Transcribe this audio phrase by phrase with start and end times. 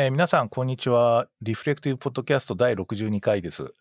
[0.00, 1.26] えー皆さん、こんにちは。
[1.42, 3.74] リフレクティブポッドキャスト第62回です。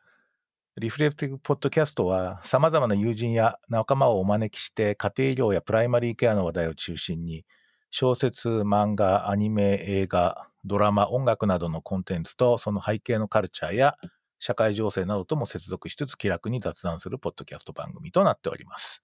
[0.79, 7.45] リフレクティブポッドキャストは、様々な友人や仲間をお招きして、家庭医療やプライマリーケアの話題を中心に、
[7.91, 13.95] 小説、漫画、アニメ、映画、ドラマ、音楽などのコンテンツと、その背景のカルチャーや
[14.39, 19.04] 社会情勢などとも接続しつつ、気楽に雑談するポッドキャスト番組となっております。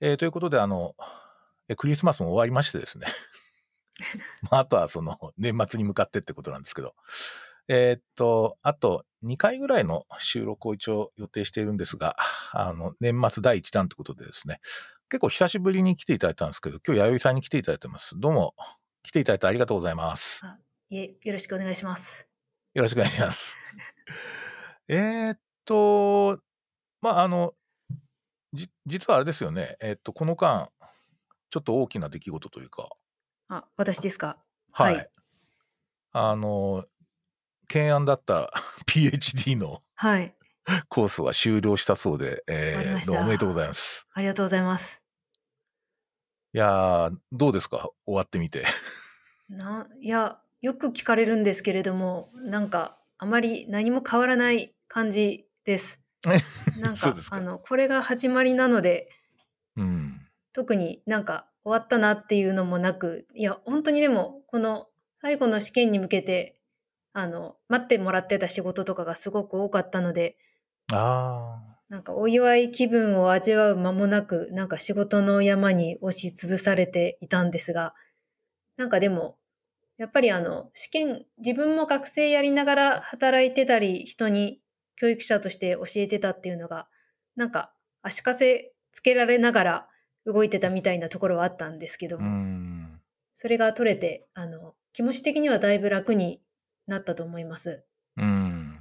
[0.00, 0.94] えーということで、あの、
[1.76, 3.08] クリスマスも終わりましてですね。
[4.50, 6.94] まあ、あとはその 年末に向かってってことなんですけど、
[7.68, 12.16] えーっと、あと2回ぐらいの収録を一応予定しているんですが、
[12.52, 14.60] あの、年末第1弾ってことでですね、
[15.08, 18.18] 結構久しぶりに来ていただいたんですけど、今日弥生さんに来ていただいてます。
[18.18, 18.54] どうも、
[19.02, 20.44] 来ていただいてありがとうございます。
[20.44, 22.28] あいえ、よろしくお願いします。
[22.74, 23.56] よろしくお願いします。
[24.88, 26.40] えーっと、
[27.00, 27.54] まあ、あの、
[28.52, 30.70] じ、実はあれですよね、えーっと、この間、
[31.50, 32.90] ちょっと大きな出来事というか、
[33.50, 34.38] あ、私ですか？
[34.72, 34.94] はい。
[34.96, 35.10] はい
[36.12, 36.86] あの、
[37.68, 38.52] 懸案だった
[38.86, 40.34] PhD のはい。
[40.88, 44.06] コースは終了したそうで、えーおめでとうございます。
[44.12, 45.02] ありがとうございます。
[46.52, 47.90] いやー、どうですか？
[48.06, 48.64] 終わってみて。
[49.48, 56.02] な、いや、よく聞かれるんですけれども、なんか、あまり何も変わらない感じです。
[56.78, 59.08] なんかあの、これが始まりなので、
[59.76, 60.26] うん。
[60.52, 64.86] 特になんか終わったなっていうのもなく、いや、本当にでも、この
[65.20, 66.60] 最後の試験に向けて、
[67.12, 70.36] あの、待ってもらってた仕事とかがすごく多かったので、
[70.92, 77.94] あなんかお祝い気分を味わう間もなく、なんか仕事の山に押しつぶされていたんですが、
[78.76, 79.36] なんかでも、
[79.98, 84.60] やっぱりあの、試験、自分も学生やりながら働いてたり、人に
[84.96, 86.88] 教育者として教えてたっていうのが、
[87.36, 89.88] なんか足かせつけられながら
[90.32, 93.00] 動いてたみたいなところはあったんですけども、ん。
[93.34, 96.42] それが取れて、あの、気持ち的にはだいぶ楽に
[96.86, 97.84] なったと思います。
[98.16, 98.80] うん。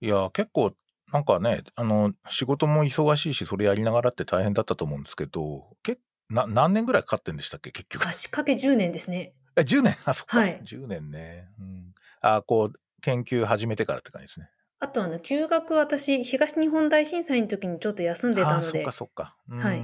[0.00, 0.74] いや、結構、
[1.12, 5.98] なんかね、あの、仕事も忙しいし、それやりながらって大変だったと思うんですけど、け
[6.30, 8.08] な何年ぐらいかかってんでしたっけ結局。
[8.08, 9.34] 足掛け10年ですね。
[9.56, 10.38] え、10年あ、そっか。
[10.38, 11.48] はい10年ね。
[11.60, 11.94] うん。
[12.22, 14.48] あ、こう、研究始めてからって感じですね。
[14.82, 19.36] あとあの休学私東日本大震災の時にちょっと休んでたあーそっのでかそっか。
[19.48, 19.80] うはい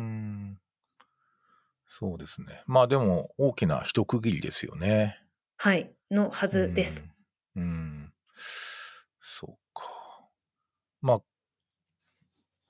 [1.89, 2.63] そうですね。
[2.67, 5.19] まあでも大きな一区切りですよね。
[5.57, 7.05] はいのはずです。
[7.57, 7.63] うん。
[7.63, 8.13] うん。
[9.21, 9.85] そうか。
[11.01, 11.21] まあ、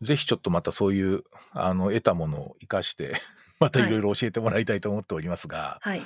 [0.02, 3.14] ぜひちょっとまたそういう、あの、得たものを生かして、
[3.60, 6.02] またいろいろ教えてもらいたいと思っておりますが、はい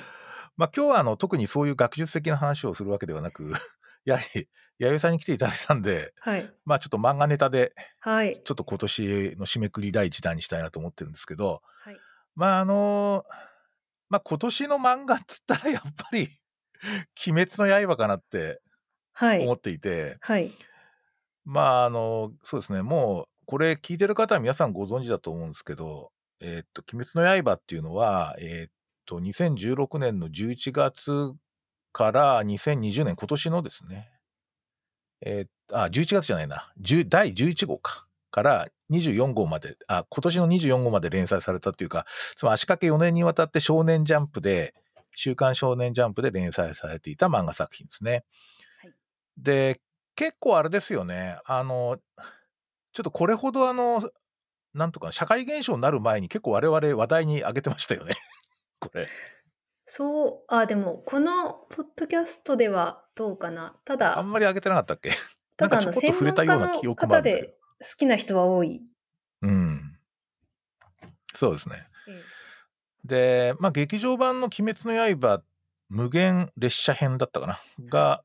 [0.55, 3.53] まあ今日はあの、特にそういう学術的な話をするわけではなく、
[4.05, 4.47] やはり、
[4.77, 11.97] 弥生さんに来ていただいたんで、 はいまあちょっと漫画ネタで、はいちょっと今年の締めくり第一弾にしたいなと思ってるんですけど、はい
[12.35, 13.25] まああの
[14.09, 16.29] まあ今年の漫画っつったらやっぱり
[17.27, 18.61] 「鬼滅の刃」かなって
[19.13, 19.41] はい。
[19.43, 20.51] 思っていて、はい。
[21.45, 28.71] まああのそうですねもうこれ聞いてる方は皆さんご存知だと思うんですけど「えーっと鬼滅の刃」っていうのは、えーっ
[29.05, 31.33] と2016年の11月
[31.91, 34.09] から2020年今年のですね。
[35.21, 36.71] えーっとあ11月じゃないな。
[36.81, 44.73] 10第11号かから24号まであ今年の24号まで連載されたっていうかその足掛け4年にわたって少年ジャンプで
[45.15, 48.25] 週刊少年ジャンプで連載されていた漫画作品ですね。
[48.81, 48.93] はい。
[49.37, 49.79] で
[50.15, 51.37] 結構あれですよね。
[51.45, 51.99] あの
[52.93, 54.01] ちょっとこれほどあの
[54.73, 58.15] なんとか社会現象になる前に結構我々話題に上げてましたよね。
[58.81, 59.07] これ。
[59.85, 60.43] そう。
[60.47, 63.75] あでもこのポッドキャストではどうかな。
[63.85, 65.11] たあだんまり上げてなかったっけ？
[65.55, 68.81] ただあのなんかちょこっと触れたような記憶もあるん好きな人は多い、
[69.41, 69.97] うん。
[71.33, 71.87] そうですね。
[72.07, 72.23] え
[73.03, 75.43] で、まあ、劇場版の「鬼滅の刃」
[75.89, 77.59] 無限列車編だったかな。
[77.89, 78.23] が、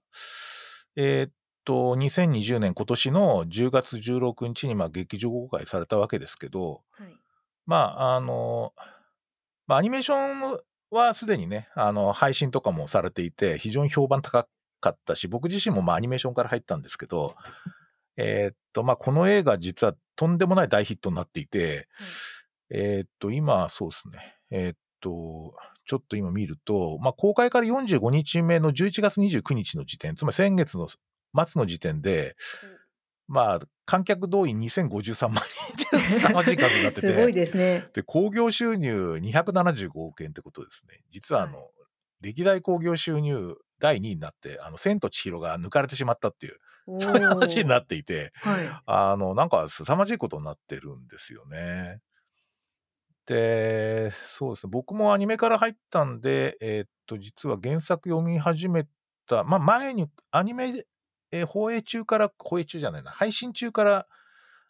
[0.97, 1.33] えーっ
[1.65, 7.21] と2020年今年の10月16日にまあ劇場公開されたわけですけどえはい。
[7.67, 8.73] まああの、
[9.67, 10.61] まあ、アニメーション
[10.91, 14.49] はすでにねあの配信とかもされていて非常に評判高
[14.81, 17.37] かったし僕自身もまあアニメーションから入ったんですけど
[18.17, 21.89] えーっとまあこの映画実はとんでもない大ヒットになっていて、
[22.71, 24.37] えーっと、今、そうですね。
[24.51, 25.55] えーっと、
[25.87, 30.99] ちょっと今見ると、まあ、公開から45日目の11月29日の時点、つまり先月の末
[31.57, 32.37] の時点で、
[33.27, 41.01] まあ、観客動員2053万人って凄まじい数になってて、すごいですねで、興行収入275億円ってことですね。
[41.11, 41.65] 実はあの、は
[42.21, 46.59] 歴代興行収入第2位になって、あの、千と千尋が抜かれてしまったっていう、お
[46.99, 52.01] そういう話にーなっていて、はいあの、なんか凄まじいことになってるんですよね。
[53.27, 58.87] で、そうですね、僕もアニメから入ったんで、えーっと、実は原作読み始め
[59.27, 60.85] た、まあ、前にアニメ、
[61.31, 64.07] えー放映中から、放映中じゃないな、配信中から、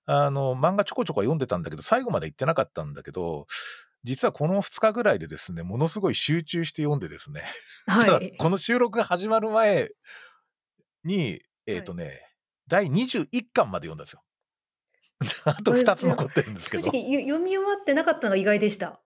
[0.07, 3.47] あの、漫画ちょこちょこ読んでたんだけど、最後まで行ってなかったんだけど、
[4.05, 7.43] 実はこの2日ぐらいでですね、ものすごい集中して読んでですね、
[7.87, 8.37] ただはい。
[8.39, 9.91] この収録が始まる前
[11.05, 12.21] に、えっ、とね、
[12.67, 14.23] 第21巻まで読んだんですよ。
[15.45, 19.01] あと2つ残ってるんですけど、読み終わってなかったのが意外でした。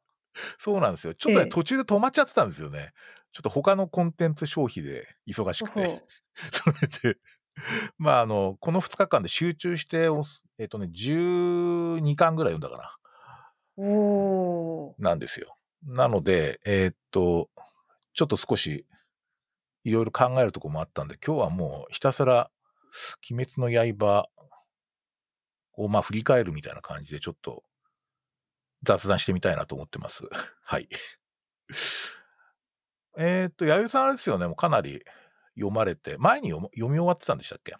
[0.58, 1.14] そうなんですよ。
[1.14, 2.92] ちょっとね、ええ途中で止まっちゃってたんですよね。
[3.32, 6.04] ちょっと他のコンテンツ消費で忙しくて。
[6.52, 7.18] それで、
[7.98, 10.24] まあ、あの、この2日間で集中して、お
[10.58, 12.96] えっ、とね、12巻ぐらい読んだか
[13.78, 14.94] な。
[14.98, 15.56] なんですよ。
[15.82, 17.50] なので、えーっと、
[18.14, 18.86] ちょっと少し、
[19.84, 22.50] いろいろ考えるとこもあったんで、今日はもうひたすら、
[23.30, 24.28] 鬼滅の刃
[25.74, 27.64] をまあ振り返るみたいな感じで、ちょっと
[28.82, 30.24] 雑談してみたいなと思ってます。
[30.64, 30.88] はい。
[33.18, 35.04] えっと、弥生さんあれですよね、もうかなり
[35.54, 37.74] 読まれて、前に読み読み終わってたんでしたっけ？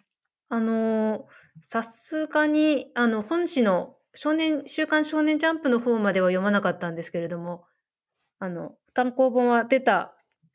[0.49, 1.27] あの
[1.61, 7.65] さすがに、あの、本誌の少年、週刊少年ジャンプの方までは読まなかったんですけれども、
[8.39, 10.12] あの、単行本は出た、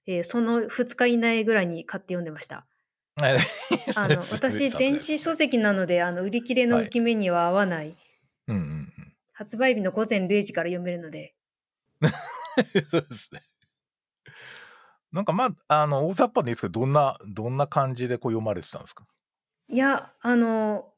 [0.09, 2.67] えーその2日以内ぐらいに買って読んでました。
[3.97, 7.97] あの、私、電子書籍なので、あの、売り切れの浮き目には合わない、
[8.47, 8.65] うんうんう
[9.03, 9.17] ん。
[9.33, 11.35] 発売日の午前0時から読めるので、
[12.91, 13.43] そうですね。
[15.13, 19.07] なんかまあ、あの、大雑把でいいですけど、どんな、どんな感じでこう読まれてたんですか？
[19.69, 20.95] いや、あの、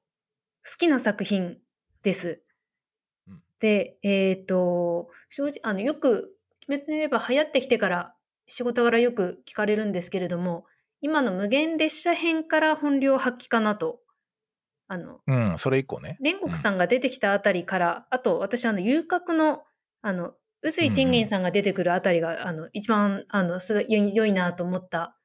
[0.65, 1.59] 好きな作品
[2.03, 2.43] です
[3.27, 3.43] うん。
[3.59, 6.37] で、えっ、と、正直、あの、よく、
[6.69, 8.15] 鬼滅の刃流行ってきてから
[8.51, 10.65] 仕事柄よく聞かれるんですけれども、
[11.01, 14.01] 今の無限列車編から本領発揮かなと。
[14.89, 16.19] あの、うん、それ以降ね。
[16.21, 19.63] 煉獄さんが出てきたあたりから、あと私、あの、遊郭の、
[20.03, 20.33] あの、
[20.63, 25.17] 宇髄天元さんが出てくるあたりが、あの、一番、あの、すごい良いなと思った。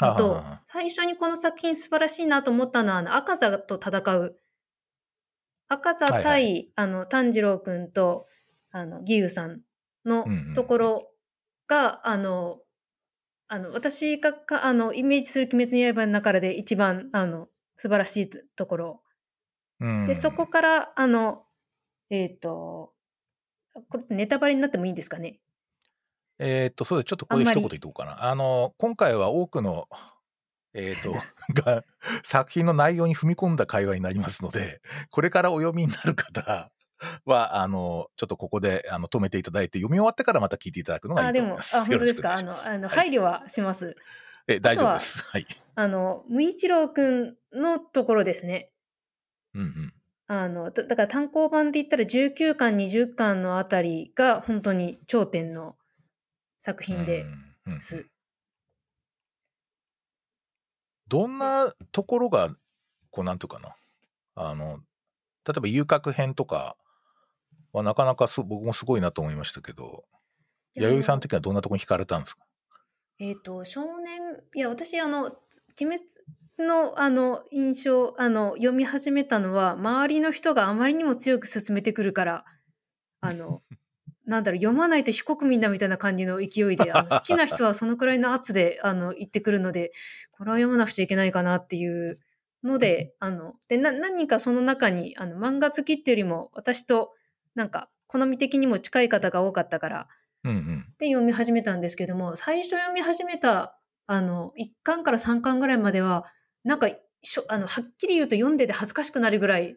[0.00, 0.42] のと
[0.72, 4.38] 最初にこの作品素晴らしいなと思ったのは、あの、赤座と戦う、
[5.68, 8.26] 赤座対、はいはあの、炭治郎くんと、
[8.70, 9.60] あの、義勇さん
[10.06, 10.54] のうんうん。
[10.54, 11.11] ところ
[11.72, 12.58] が、あの、
[13.48, 19.02] あの、私がか、あの、イメージする鬼滅の刃の中で一番、あの、素晴らしいところ。
[19.80, 21.44] うんで、そこから、あの、
[22.10, 22.92] えっ、と、
[23.88, 25.40] これネタバレになってもいいんですかね？
[26.38, 27.04] えーっと、そうです。
[27.06, 28.24] ちょっとここで一言言っとこうかな。
[28.24, 29.88] あの、今回は多くの、
[30.74, 31.14] えーっと、
[31.62, 31.84] が、
[32.22, 36.71] 作品の内容に踏み込んだ会話になりますので、これからお読みになる方
[37.24, 41.76] は、あの、ちょっとここであの止めていただいて、読み終わってからまた聞いていただくのがいあ、でも、いと思います。
[41.76, 42.28] あ、本当ですか？
[42.30, 43.96] よあの、あの、はい配慮はします。
[44.48, 45.22] え大丈夫です。
[45.30, 45.46] はい。
[45.74, 48.70] あの、無一郎くんのところですね。
[49.54, 49.94] うんうん。
[50.26, 55.76] あの、だだから単行本で言ったら19巻、20巻のあたりが本当に頂点の
[56.58, 57.22] 作品で
[57.66, 58.06] うんうんす。
[61.08, 62.56] どんなところが、
[63.10, 63.76] こう、なんていうかな。
[64.34, 64.78] あの、
[65.46, 66.76] 例えば遊郭編とか
[67.72, 70.04] はなかなかす僕もすごいなと思いましたけど、
[70.74, 72.44] 弥生さん的にはどんなところに惹かれたんですか？
[73.18, 74.20] えっ、と、少年、
[74.54, 75.30] いや、私、あの、鬼
[75.80, 76.00] 滅
[76.58, 82.44] の、あの、印象、あの、読み始めたのは、周りの人があまりにも強く進めてくるから、
[83.20, 83.62] あの、
[84.26, 89.92] なんだろう、読まないと非国民だみたいな感じの勢いで、あの好きな人はそのくらいの圧で、あの、言ってくるので、
[90.32, 92.20] これは読まなくちゃいけないかなっていう
[92.62, 97.14] ので、 あの、で、な何人かその中に、あの、漫画好きっていうよりも、私と、
[97.54, 100.08] なんか、好み的にも近い方が多かったから、
[100.44, 100.84] うんうん。
[100.98, 106.24] で読み始めたんですけども最初読み始めたあの1巻から3巻ぐらいまでは
[106.64, 106.88] なんか
[107.22, 109.76] しょあのはっきり言うと読んでて恥ずかしくなるぐらい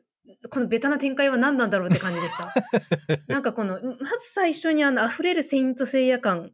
[0.49, 2.51] このベタな展開は何なんだろうって感じでした。
[3.31, 6.51] なんかこのまず最初にあの溢れるセイント聖夜感。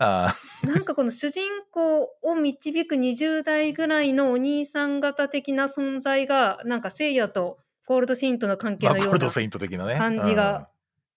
[0.00, 9.08] あなんかこの主人公を導く20代ぐらいのお兄さん型的な存在がなんか聖夜とゴールドセイントの関係のような。
[9.96, 10.68] 感じが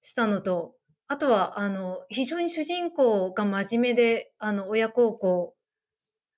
[0.02, 0.76] したのと、
[1.10, 5.54] あとは、あの、非常に主人公が真面目で、あの、親孝行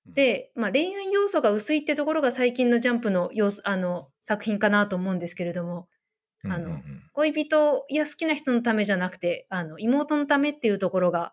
[0.06, 5.86] で、まあ、恋愛要素が薄いってところが最近のジャンプの要素あの作品かなと思うんですけれども、
[6.42, 6.80] うん、あの
[7.12, 11.32] 恋人や好きな人のためじゃなくて、あの、妹のためっていうところが、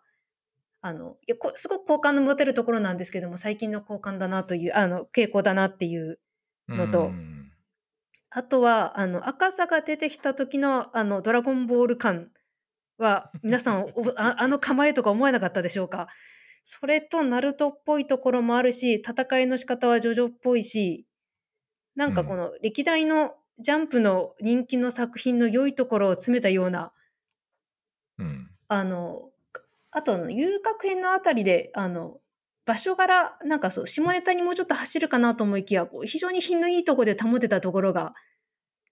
[0.82, 6.20] あの、いやこすごく好感の持てるところなんですけども、最近の好感だなという、あの、傾向だなっていう
[6.70, 7.41] のとうん
[8.34, 12.32] あとは、あの、赤さが出てきた時の、あの、ドラゴンボール感
[12.98, 16.08] は、 皆さん、おああの構えとか思わなかったでしょうか？
[16.64, 21.08] それと、ナルトっぽいところもあるし、戦いの仕方はジョジョっぽいし、
[21.96, 26.94] なんかこの、歴代のジャンプの人気の作品の良いところを詰めたような、
[28.18, 28.50] うん。
[28.70, 29.32] あの、
[29.92, 32.22] あと遊郭編のあたりで、あの、
[32.66, 38.14] 場所柄、なんかそう、下ネタにもうちょっと走るかなと思いきや、こう非常に品のいいとこで保てたところが、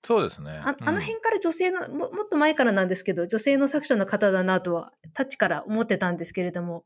[0.01, 0.51] そうですね。
[0.63, 6.85] ああのうん辺から女性のも、もっと前からなんですけど、女性の作者の方だなとは、タッチから思ってたんですけれども、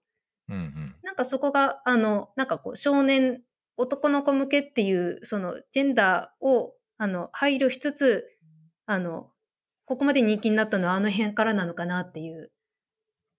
[0.50, 0.96] うんうん。
[1.04, 3.44] なんかそこが、あの、なんかこう、少年、
[3.78, 8.25] 男の子向けっていう、その、ジェンダーを、あの、配慮しつつ、
[8.86, 9.32] あの、
[9.86, 12.52] ここまで人気になったのはあの辺からなのかなっていう。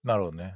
[0.03, 0.55] なるほどね。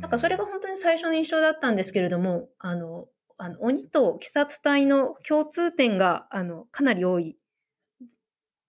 [0.00, 3.08] なんかそれが本当に最初の印象だったんですけれども、あの、
[3.38, 7.36] あの鬼と鬼殺隊の共通点が、あの、かなり多い。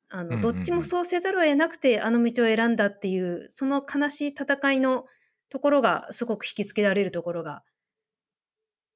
[0.10, 5.06] あの、どっちもそうせざるを得なくて、あの道を選んだっていう、その悲しい戦いの
[5.50, 7.64] ところが、すごく引きつけられるところが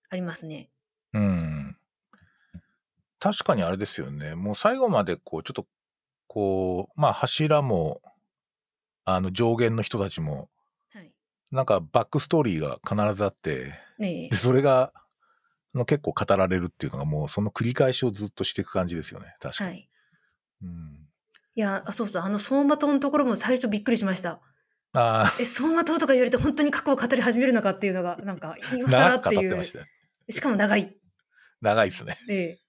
[0.10, 0.70] ありますね。
[1.14, 1.78] うん。
[3.20, 4.36] 確かにあれですよね。
[4.36, 5.68] もう最後までこう、ちょっと、
[6.28, 8.02] こう、まあ柱も、
[9.06, 10.51] あの上限の人たちも、はい。
[11.52, 14.94] なんかバックストーリーが必ずあって、で、それが、
[15.74, 19.36] あの結構語られるっていうのがもうその繰り返しをずっとしていく感じですよね。
[19.40, 19.70] 確かに。
[19.70, 19.90] はい。
[20.64, 21.08] うん。
[21.56, 24.42] いや、あそうそう、あの走馬灯のところも最初びっくりしました。
[24.94, 29.72] あえ、走馬灯とか言われて本当に過去を語り始めるのかっていうのが、なんか、あ、今更っていう語ってまし。
[29.74, 29.86] たよ。
[30.30, 30.96] しかも長い。
[31.62, 32.18] 長いですね。
[32.30, 32.60] ええ。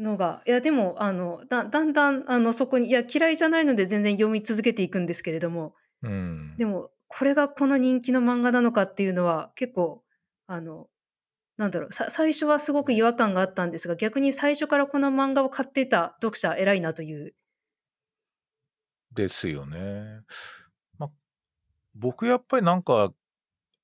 [0.00, 6.56] のが、いや、でも、あの、だだんだん、あの、そこに、いや、嫌いじゃないので全然読み続けていくんですけれども、うん。
[6.56, 10.04] でも、これがこの人気の漫画なのかっていうのは、結構、
[10.46, 10.86] あの、
[11.56, 17.34] なんだろう、さ最初はすごく違和感があったんですが、逆に最初からこの漫画を買っていた読者、偉いなという。
[19.12, 20.20] ですよね。
[20.98, 21.10] ま、
[21.96, 23.12] 僕やっぱりなんか、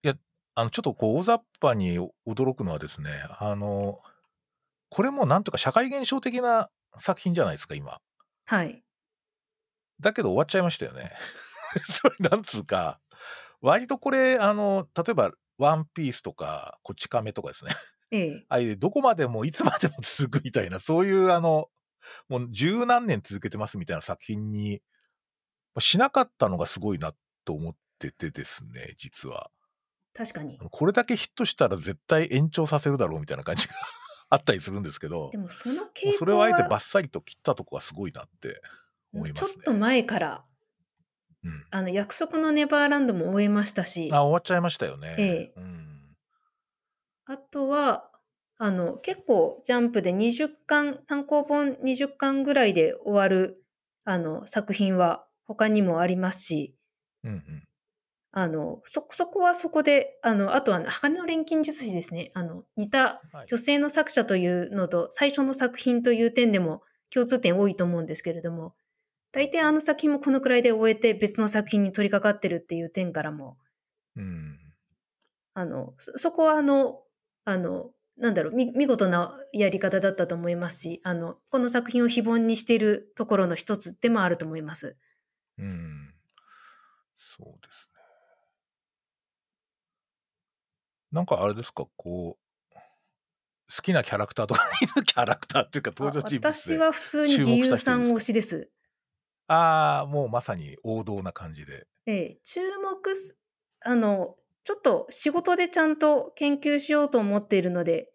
[0.04, 0.14] いや、
[0.54, 4.00] あの、ちょっとこう大雑把に驚くのはですね、あの、
[4.88, 7.98] これもなんとか社会現象的な作品じゃないですか、今。
[8.46, 8.84] はい。
[10.00, 11.10] だけど終わっちゃいましたよね。
[11.90, 13.00] それなんつうか、
[13.60, 17.70] 割とこれ、あの、例えば、ワンピースとか、こち亀とかですね。
[18.10, 18.46] ええ。
[18.48, 21.68] あどこまでもいつまでも続くみたいな、そういうあの、
[22.28, 24.82] もう十何年続けてますみたいな作品に、
[25.78, 29.50] しなかったのがすごいなと思っててですね、実は。
[30.16, 30.58] 確かに。
[30.58, 33.74] これだけヒットしたら絶対延長させるだろうみたいな感じが
[34.30, 38.62] あったりするんですけどで、も、そのも傾向うそれをあえてはバッサリと切ったとこがすごいなって
[39.12, 39.50] 思いますね。
[39.50, 40.44] ちょっと前から、
[41.46, 41.66] うん。
[41.70, 45.14] あの、約束のネバーランドも終えましたし、あ、終わっちゃいましたよね。
[45.18, 46.16] ええうん。
[47.26, 48.10] あとは、
[48.58, 53.62] あの、結構ジャンプで20巻、単行本20巻ぐらいで終わる、
[54.04, 56.76] あの、作品は他にもありますし、
[57.22, 57.62] うんうん。
[58.32, 62.32] あの、そ、そこはそこで、あの、あとは、鋼の錬金術師ですね。
[62.34, 68.74] あの、似たはい女性の作者というのと、最初の作品という点でも共通点多いと思うんですけれども、
[69.32, 73.58] 大抵あの作品もこのくらいで終えて別の作品に取り掛かってるっていう点からも、
[74.16, 74.58] うん。
[75.54, 77.02] あの、そそこはあの、
[77.44, 84.96] あの、なんだろう、み見事なやり方だったと思いますし、あの、この作品を非凡にしているところの一つでもあると思います。
[85.58, 86.14] うん。
[87.18, 88.00] そうですね。
[91.12, 92.46] なんかあれですか、こう、
[93.74, 96.54] 好きなキャラクターとか いるキャラクターっていうか登場人物で。
[96.54, 98.70] 私は普通に義勇さん推しです。
[99.48, 101.86] ああ、もうまさに王道な感じで。
[102.06, 103.38] ええ、注目す、
[103.80, 108.12] あの、ちょっと仕事でちゃんと研究しようと思っているので、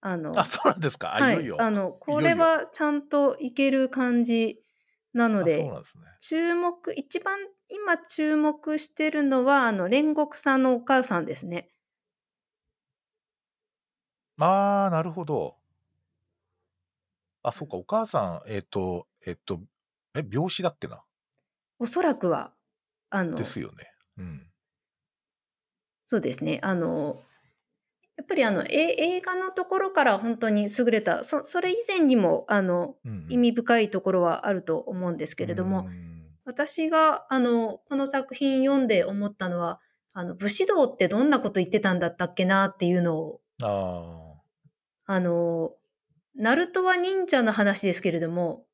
[0.00, 1.16] あの、あ、そうなんですか。
[1.16, 1.56] あ、はいよいよ。
[1.58, 4.62] あの、こいよいよれはちゃんといける感じ
[5.12, 6.04] なのあ、そうで、なんですね。
[6.20, 11.70] 注目、一番今注目してるのは、あの、煉獄さんのお母さんですね。
[14.38, 15.58] ああ、なるほど。
[17.42, 19.60] あ、そうか、お母さん、えっと、えっと、
[20.14, 21.02] え、病死だっけな。
[21.78, 22.52] おそらくは、
[23.10, 23.90] あの、ですよね。
[24.18, 24.50] うん。
[26.06, 26.60] そうですね。
[26.62, 27.22] あの、
[28.16, 36.08] やっぱりあの、え映画のところから本当に優れた、そそれ以前にも、あの、うんうん意味深いところはあると思うんですけれども、うん
[36.48, 39.80] 私があのこの作品読んで思ったのは
[40.14, 44.32] あの武士道ってどんなこと言ってたんだったっけなっていうのをあ
[45.04, 45.72] あの
[46.34, 48.64] ナルトは忍者の話ですけれども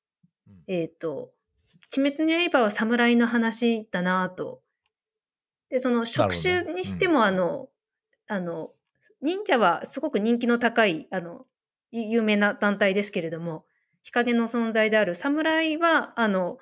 [0.66, 1.32] えっ、と
[1.96, 4.62] 「鬼滅の刃」は侍の話だなと。
[5.70, 7.68] でその職種にしても、あの
[8.28, 8.72] あの
[9.20, 11.46] 忍者はすごく人気の高いあの
[11.90, 13.64] ゆ有名な団体ですけれども
[14.02, 16.58] 日陰の存在である侍はあの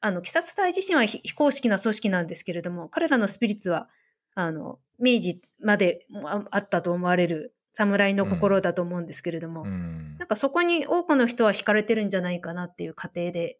[0.00, 3.88] あの鬼殺隊自身は非非公式な組織なんですけれども彼らのスピリッツは
[4.34, 6.06] あの明治まで
[6.50, 13.58] あったと思われる侍の心だと思うんですけれども、うんなんかそこに多くの人は惹かれてるんじゃないかなっていう過程で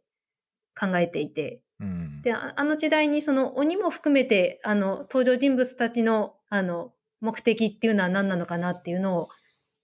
[0.75, 2.23] 考えていてうん。
[2.23, 9.29] で、ああの時代にその鬼も含めて、あの、登場人物たちの、あの、目的っていうのは何なのかなっていうのを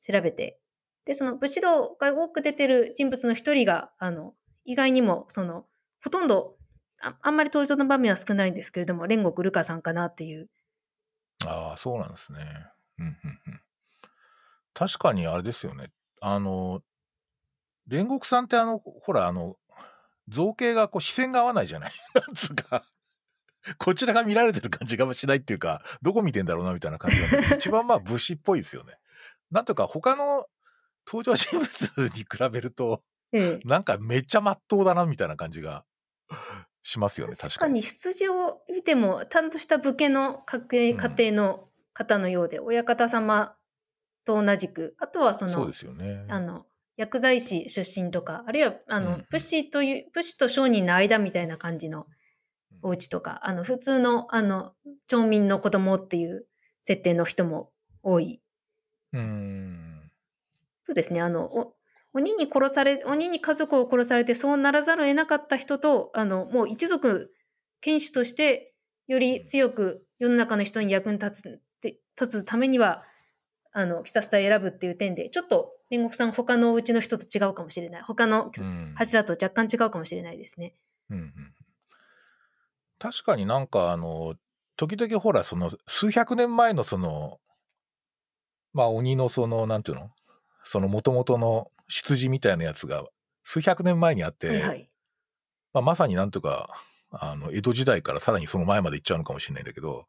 [0.01, 0.59] 調べて、
[1.05, 4.35] で、その武士道が多く出てる人物の一人が、あの、
[4.65, 5.67] 意外にも、その、
[6.03, 6.57] ほとんど、
[7.01, 10.49] ああんまり登場の場面は少ないんですけれども、煉獄ルカさんかなっていう。
[11.47, 12.39] ああ、そうなんですね。
[12.99, 13.61] うんうんうん。
[14.75, 15.91] 確かにあれですよね。
[16.21, 16.83] あの、
[17.89, 19.57] 煉獄さんってあの、ほら、あの、
[20.29, 22.85] 造形がこう視線が合わないじゃない なんつうか、
[23.79, 28.99] こちらが見られてる感じがしないっていうか、どこ見てんだろうなみたいな感じなんだけど、一番まあ武士っぽいですよね。
[29.51, 30.47] なんというか他の
[31.07, 33.03] 登場人物に比べると、
[33.33, 35.85] ええなんかめっちゃまっとうだなみたいな感じが
[36.83, 37.53] しますよね、確かに。
[37.53, 40.59] 確かに出自を見ても、ちゃんとした武家の家
[41.31, 43.57] 庭の方のようで、親方様
[44.25, 46.25] と同じく、あとはそのそうで、すよね。
[46.29, 52.07] あの、薬剤師出身とか、あるいは、あの、うんうん武士という、武士と商人の間みたいな感じの
[52.83, 54.75] お家とか、あの、普通の、あの、
[55.07, 56.47] 町民の子供っていう
[56.85, 57.71] 設定の人も
[58.03, 58.41] 多い。
[59.13, 60.11] うーん。
[60.85, 61.75] そうですね、あの、お
[62.15, 67.33] 鬼に殺され、鬼に家族を殺されてそうならざるを得なかった人と、あの、もう一族、
[67.81, 68.75] 剣士として、
[69.09, 71.63] より強く世の中の人に役に立つ
[72.21, 73.05] 立つためには、
[73.73, 78.03] あの、鬼殺隊を選ぶっていう点で、ちょっと煉獄さん他のお家の人と違うかもしれない。
[78.03, 80.75] 他のうん柱と若干違うかもしれないですね。
[81.11, 81.33] うんうん
[82.99, 84.37] 確かになんかあの、
[84.77, 87.41] 時々ほら、その数百年前のその、
[88.73, 90.11] まあ鬼のその、なんていうの？
[90.63, 93.05] その元々の出自みたいなやつが
[93.43, 94.89] 数百年前にあって、はいはい。
[95.75, 96.71] まあ、まさになんとか、
[97.11, 100.07] あの、江戸時代からさらにその前まで行っちゃうのかもしれないんだけど、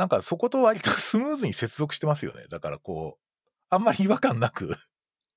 [0.00, 2.46] なんかそこと割と スムーズに接続してますよね。
[2.48, 3.22] だからこう、
[3.68, 4.74] あんまり違和感なく、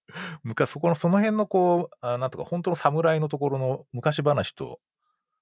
[0.42, 4.80] 昔そこの、その辺のこう、あなんとか本当の侍のところの昔話と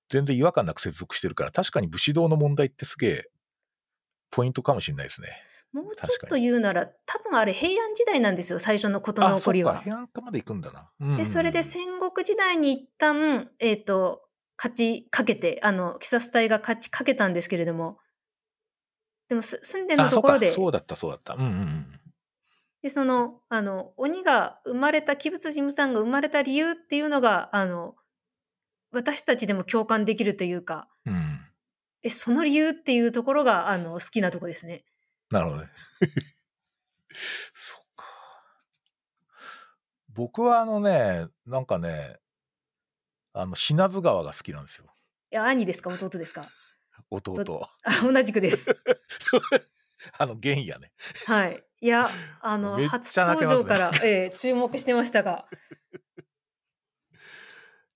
[0.10, 3.32] 全然違和感なく接続してるから、確かに武士道の問題ってすげえ
[4.32, 5.30] ポイントかもしれないですね。
[5.72, 9.84] もうちょっと言うなら、多分あれ平安時代なんですよ、最初の事のあ、起こりはそっか、。
[9.84, 10.92] 平安家まで行くんだな。
[11.00, 14.24] うんうんうんで、それで戦国時代に一旦、えっ、と、
[14.58, 18.00] 勝ちかけて、あの、鬼殺隊が勝ちかけたんですけれども、
[19.32, 21.36] でも、す住んでのところで、そうだった、そうだった。
[21.36, 22.02] うんうんうん。
[22.82, 27.96] で、その、あの、鬼が生まれた、鬼仏事務さんが生まれた理由っていうのが、あの、
[28.92, 31.40] 私たちでも共感できるというか、うん。
[32.04, 34.84] え、その理由っていうところが、あの、好きなとこですね。
[35.30, 35.70] なるほどね。
[37.56, 38.06] そっか。
[40.10, 42.18] 僕はあのね、なんかね、
[43.32, 44.94] あの、品津川が好きなんですよ。
[45.32, 46.46] いや、兄ですか、弟ですか？
[47.12, 47.68] 弟。
[47.84, 48.76] あ、同じくです。
[50.18, 50.92] あの、玄也ね。
[51.28, 51.64] はい。
[51.82, 52.10] いや、
[52.42, 55.48] あの、めっ初登場から、ええ注目してましたが、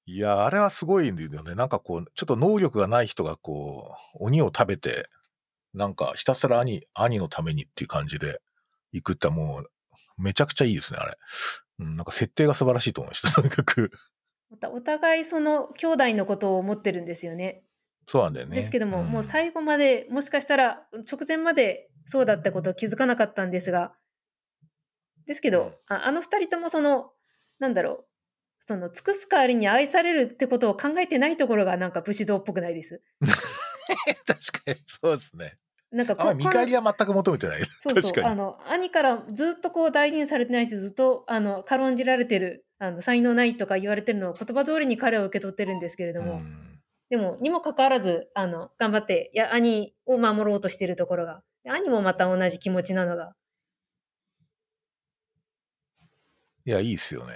[0.08, 1.56] いや、あれはすごいんだよね。
[1.56, 5.10] なんかこう、ちょっと能力がない人がこう、鬼を食べて、
[5.74, 8.40] なんかひたすら兄、兄のためにっていう感じで
[8.92, 11.18] 行くってもう、めちゃくちゃいいですね、あれ。
[11.80, 13.32] うん、なんか設定が素晴らしいと思いました。
[13.32, 13.92] とにかく。
[14.52, 17.65] またお互いその兄弟のことを思ってるんですよね。
[18.08, 18.56] そうなんだよね。
[18.56, 23.94] ですけども、んもう最後まで、もしかしたら直前までそうだったことを気づかなかったんですが、
[25.26, 27.12] ですけど、ああの二人ともその、
[27.60, 28.06] なんだろう、
[28.60, 33.02] その尽くす代わりに愛されるってことを考えてないところがなんか武士道っぽくないです。
[33.22, 35.58] 確かに、そうですね。
[35.92, 37.62] なんかあんまり見返りは全く求めてない。
[37.64, 38.12] そうそう。
[38.24, 46.75] あの兄からずっとこう大事にされてないしずっとあの軽んじられてるあの才能ないとか言われてるのを言葉通りに彼は受け取ってるんですけれども、うん
[47.10, 53.34] でもにもかかわらずあの頑張っていや兄を守ろうとしてるところがで兄もまた同じ気持ちなのが
[56.68, 57.36] いや、いいっすよね。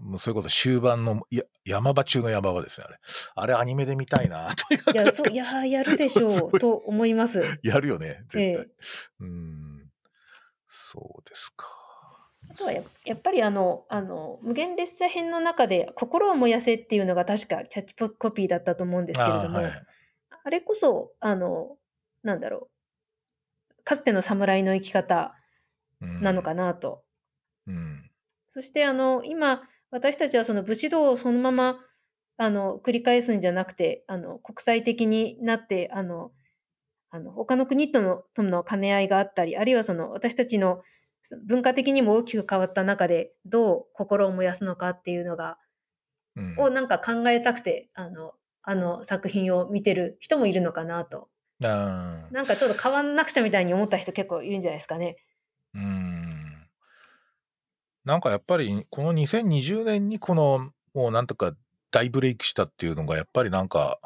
[0.00, 2.98] もうそれこそ終盤の、いや、山場中の山場ですね、あれ。
[3.34, 7.42] あれアニメで見たいな、 といやそういややるでしょう と思います。
[7.62, 8.42] やるよね、絶対。
[8.44, 8.66] ええ
[9.20, 9.90] うん。
[10.68, 11.66] そうですか。
[12.56, 19.72] あとはややっぱりあのあの無限列車編の中で「心を燃やせ」っていうのが確かキャッチコピーだったと思うんですけれども、あーはい
[20.46, 21.76] あれこそ、あの、
[22.22, 22.68] なんだろ
[23.80, 25.34] う、かつての侍の生き方
[26.00, 27.02] うんなのかなと。
[27.66, 28.08] うん。
[28.54, 31.80] そして、あの、今、私たちはその武士道をそのまま、
[32.36, 36.30] あの、繰り返すんじゃなくて、あの、国際的になって、あの、
[37.10, 40.82] あの他の国とのとの兼ね合いがあったり、あるいはその私たちの
[41.46, 45.58] 文化的にも大きく変わった中で、どう心を燃やすのかっていうのが、
[46.36, 51.28] うんをなんか考えたくて、あの、あの作品を見てる人もいるのかなと。
[51.64, 55.16] あーなんかちょっと変わんなくちゃみたいに思った人結構いるんじゃないですかね。
[55.74, 56.68] うん。
[58.04, 61.54] なんかやっぱり、この2020年にこの、もうなんとか
[61.90, 63.98] 大ブレイクしたっていうのが、やっぱりなんか、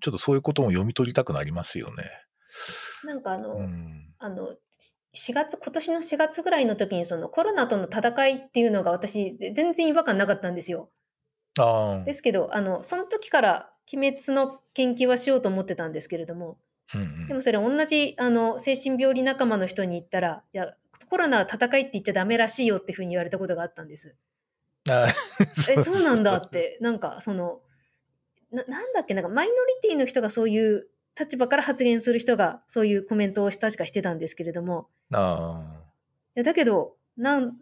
[0.00, 2.04] ちょっとそういうことも読み取りたくなりますよね。
[3.04, 4.14] なんかあの、うん。
[4.18, 4.54] あの、
[5.16, 10.90] 4月、今年の4月ぐらいの時にそのコロナとの戦いっていうのが私全然違和感なかったんですよ。
[11.58, 12.04] ああ。
[12.04, 16.58] ですけど、あの、その時から鬼滅の研究はしようと思ってたんですけれども、
[16.94, 20.74] うんうんでもそれ同じあの精神病理仲間の人に言ったら、いや、
[21.10, 24.14] コロナは戦いって言っちゃダメらしいよっていうふうに言われたことがあったんです。
[24.88, 25.06] あ
[25.68, 27.60] え、そうなんだって、なんかその、
[28.52, 30.86] ななんだっけ、なんかマイノリティの人がそういう
[31.18, 35.62] 立場から発言する人がそういうコメントを確かしてたんですけれども、あ
[36.36, 37.56] いやだけど、なん、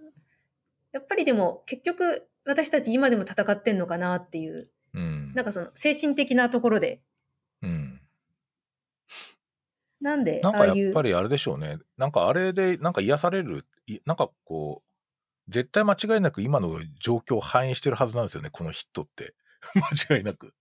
[0.92, 4.98] やっぱりでも結局私たち今でも戦ってんのかなっていう、ー。
[4.98, 5.32] うん。
[5.34, 7.00] なんかその精神的なところで、
[7.62, 8.00] うん。
[10.00, 11.78] なんでなんかやっぱ、りあれでしょうね。
[11.96, 19.34] なんかあれで、なんか癒される、いなんかこう、絶対間違いなく今の状況を反映してるはずなんですよね、このヒットって。
[20.08, 20.52] 間違いなく。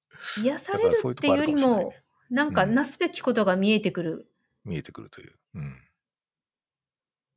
[0.42, 1.94] 癒されるだからそういうっていうよりも
[2.30, 4.28] なんかうんなすべきことが見えてくる。
[4.66, 5.34] 見えてくるという。
[5.56, 5.82] うん。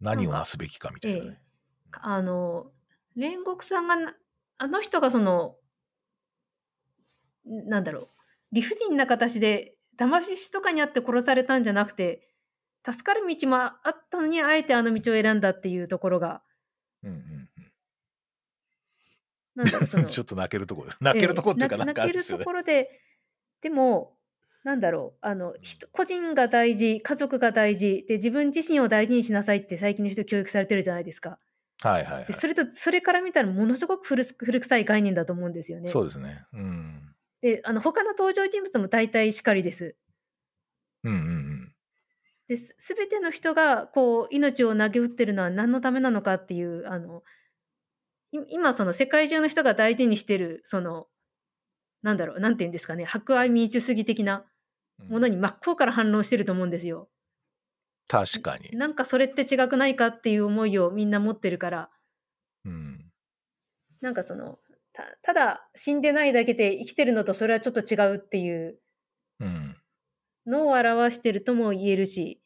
[0.01, 1.43] 何をなすべきかみたいなえね。
[1.93, 2.73] あの、
[3.17, 4.15] 煉獄さんがな、
[4.59, 5.57] あの人がその、
[7.49, 8.09] んなんだろう、
[8.53, 12.29] 理不尽な形で、騙しとかにあって殺されたんじゃなくて、
[12.85, 16.43] 助かる道もあったのに、あえてあの道を選んだっていうところが、
[17.03, 17.49] うんうん
[19.57, 20.05] なんだろう、そうん。
[20.05, 20.91] の、 ちょっと泣けるところ。
[21.01, 22.45] 泣けるところっていうか、んかあ泣けるとれですよね。
[22.45, 23.01] ころで、
[23.63, 24.16] でも、
[24.67, 31.39] なんだろう、あの、人個人が大事、家族が大事、で、自分自身を大事にしなさいって最近の人教育されてるじゃないですか。
[31.85, 32.33] はいはいはいで。
[32.33, 35.87] それと、それから見たらものすごく古す古臭い概念だと思うんですよね。
[35.87, 36.47] そうですね。
[36.53, 37.15] うん。
[37.43, 39.95] で、あの、他の登場人物も大体しかりです。
[41.05, 41.73] うんうんうん。
[42.49, 42.75] です。
[42.77, 47.23] すべての人が、こう、命を投げ打ってるのは何のためなのかっていう、あの、
[48.33, 51.07] い今、その世界中の人が大事にしてる、その、
[52.03, 54.45] なんだろう、なんて言うんですかね、博愛民主主義的なうん
[54.99, 57.09] ものに真っ向から反論してると思うんですよ。
[58.09, 58.71] 確かに。
[58.71, 61.91] なんかそれって違くないかっていう思いをみんな持ってるから、
[62.65, 63.13] うん。
[64.01, 64.59] なんかその、
[64.93, 68.81] たただ死んでないだけで生きてるのとそれはちょっと違うっていう
[69.39, 69.77] うん。
[70.47, 72.43] のを表してるとも言えるし、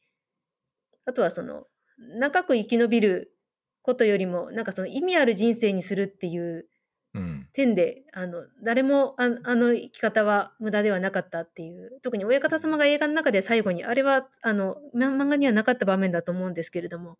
[1.07, 1.67] あとはその、
[1.99, 3.37] 長く生き延びる
[3.83, 6.69] ことよりも、なんかその意味ある人生にするっていう
[7.14, 7.49] うん。
[7.53, 17.18] 点で、あの、誰もああの生き方は無駄ではなかったっていう、特に親方様が映画の中で最後に、あれは、あの、ま漫画にはなかった場面だと思うんですけれども、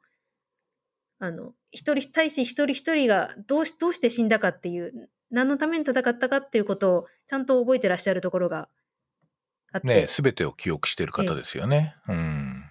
[1.19, 8.69] あの、一人、大使一人一人がどうしどうして死んだかっていう、何のために戦ったかっていうことをちゃんと覚えてらっしゃるところが
[9.73, 11.95] あって、ねすべてを記憶してる方ですよね。
[12.09, 12.71] うん。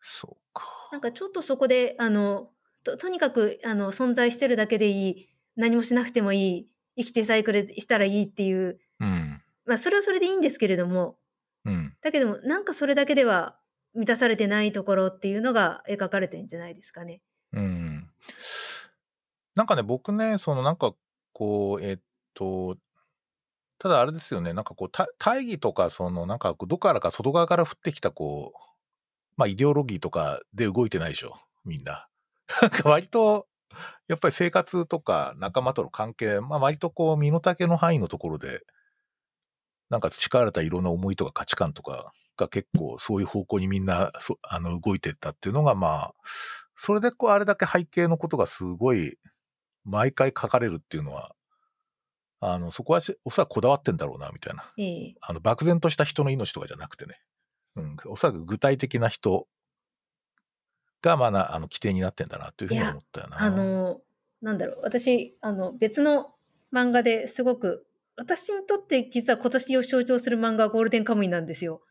[0.00, 0.88] そうか。
[0.92, 2.51] なんかちょっとそこで、あの、
[2.84, 9.42] ととにかくあの存在してるだけでいい、何もしなくてもいい、生きてさえくれしたらいいっていう、うん。
[9.66, 11.16] まあそれはそれでいいんですけれども、
[11.64, 11.94] うん。
[12.02, 13.56] だけどもなんかそれだけでは
[13.94, 17.20] 満たされてないところっていうのが描かれてんじゃないですかね。
[17.52, 18.08] うん。
[19.54, 20.94] なんかね、僕ね、そのなんか
[21.32, 21.98] こう、えっ
[22.34, 22.76] と、
[23.78, 28.58] ただあれですよね、なんかこう、た大義とか、そのなんかどこからか外側から降ってきたこう、
[29.36, 32.08] まあイデオロギーとかで動いてないでしょ、みんな。
[32.60, 33.46] なんか割と、
[34.08, 38.62] やっぱり生活とか仲間との関係、まあ割とこう身の丈の範囲のところで、
[39.88, 46.14] なんか培われたいろんな思いとか価値観とかが結構そういう方向にみんなそあの動いてったっていうのがまあ、
[46.76, 49.18] それでこうあれだけ背景のことがすごい
[49.84, 51.34] 毎回書かれるっていうのは、
[52.40, 54.72] あの、そこはしおそらくこだわってんだろうな、みたいな。
[54.76, 57.20] ええあの、漠然とした人の命とかじゃなくてね。
[57.76, 59.46] うん、おそらく具体的な人
[61.02, 63.42] が、まあな、あの、起点になってんだな、というふうに思ったよな。
[63.42, 64.00] あの、
[64.40, 66.34] なんだろう、私、あの、別の
[66.72, 67.86] 漫画ですごく、
[68.16, 71.82] 私にとって実は今年を象徴する漫画はゴールデンカムイなんですよ。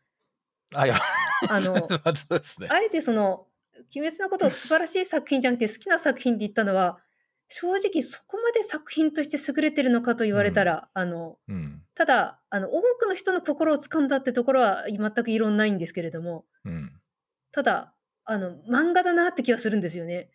[0.74, 0.96] あ、いや、
[1.48, 1.74] あの、
[2.60, 2.68] ね。
[2.68, 3.46] あえてその、
[3.94, 6.98] 鬼滅のことを素晴らしい作品じゃなくて好きな作品って言ったのは、
[7.48, 11.82] 正直そこまで作品として優れてるのかと言われたら、あの、うん。
[11.94, 17.00] ただ、あの、多くの人の心を掴んだってところは全く異論ないんですけれども、うん。
[17.50, 20.30] ただ、あの、漫画だなって気がするんですよね。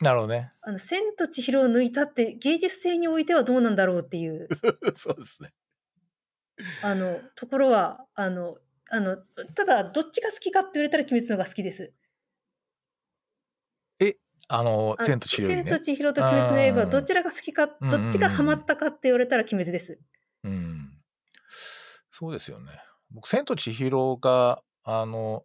[0.00, 0.52] なるほどね。
[0.62, 4.48] あの、千と千尋を抜いたって芸術性においてはどうなんだろうっていう、
[4.96, 5.52] そうですね。
[6.82, 8.58] あの、ところは、あの、
[8.90, 9.16] あの、
[9.54, 11.92] ただ、どっちが好きかって言われたら鬼滅の方が好きです。
[14.52, 15.80] あの、あ千と千尋より千とね。
[15.80, 20.00] 千尋と鬼滅の刃、どちらが好きか、うんどっちがハマったかって言われたら鬼滅です。
[20.42, 20.90] うん。
[22.10, 22.72] そうですよね。
[23.12, 25.44] 僕、千と千尋が、あの、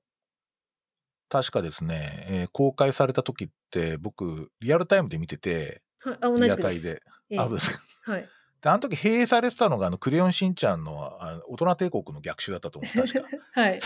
[1.29, 6.83] 確かですね、えー公開された時って、僕、リアルタイムで見てて、はい、あ、同リアじくです。
[6.83, 7.01] で。
[7.31, 7.79] ええあ、そうですか。
[8.11, 8.29] はい。
[8.61, 13.37] で、あの時閉営されてたのが、あの、クレヨンしんちゃんの、あの大人帝国の逆襲だったと思うんです、確か。
[13.61, 13.79] はい。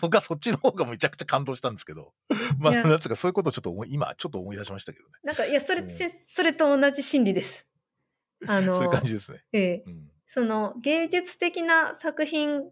[0.00, 2.14] 僕はそっちの方がめちゃくちゃ感動したんですけど。
[2.58, 5.12] まあ、いやなんつうか、そういうことをちょっと思い、今、ちょっと思い出しましたけどね。
[5.22, 7.66] なんか、いや、それ、それと同じ心理です。
[8.46, 9.44] あの、そういう感じですね。
[9.52, 10.10] ええうん。
[10.26, 12.70] その芸術的な作品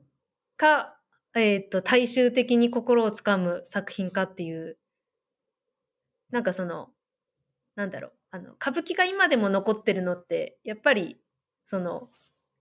[0.56, 0.99] か、
[1.34, 4.78] えっ、と、大衆的に心をつかむ作品かっていう、
[6.30, 6.88] なんかその、
[7.76, 11.20] なんだろう、あの、歌舞伎が今でも残ってるのって、やっぱり、
[11.64, 12.10] その、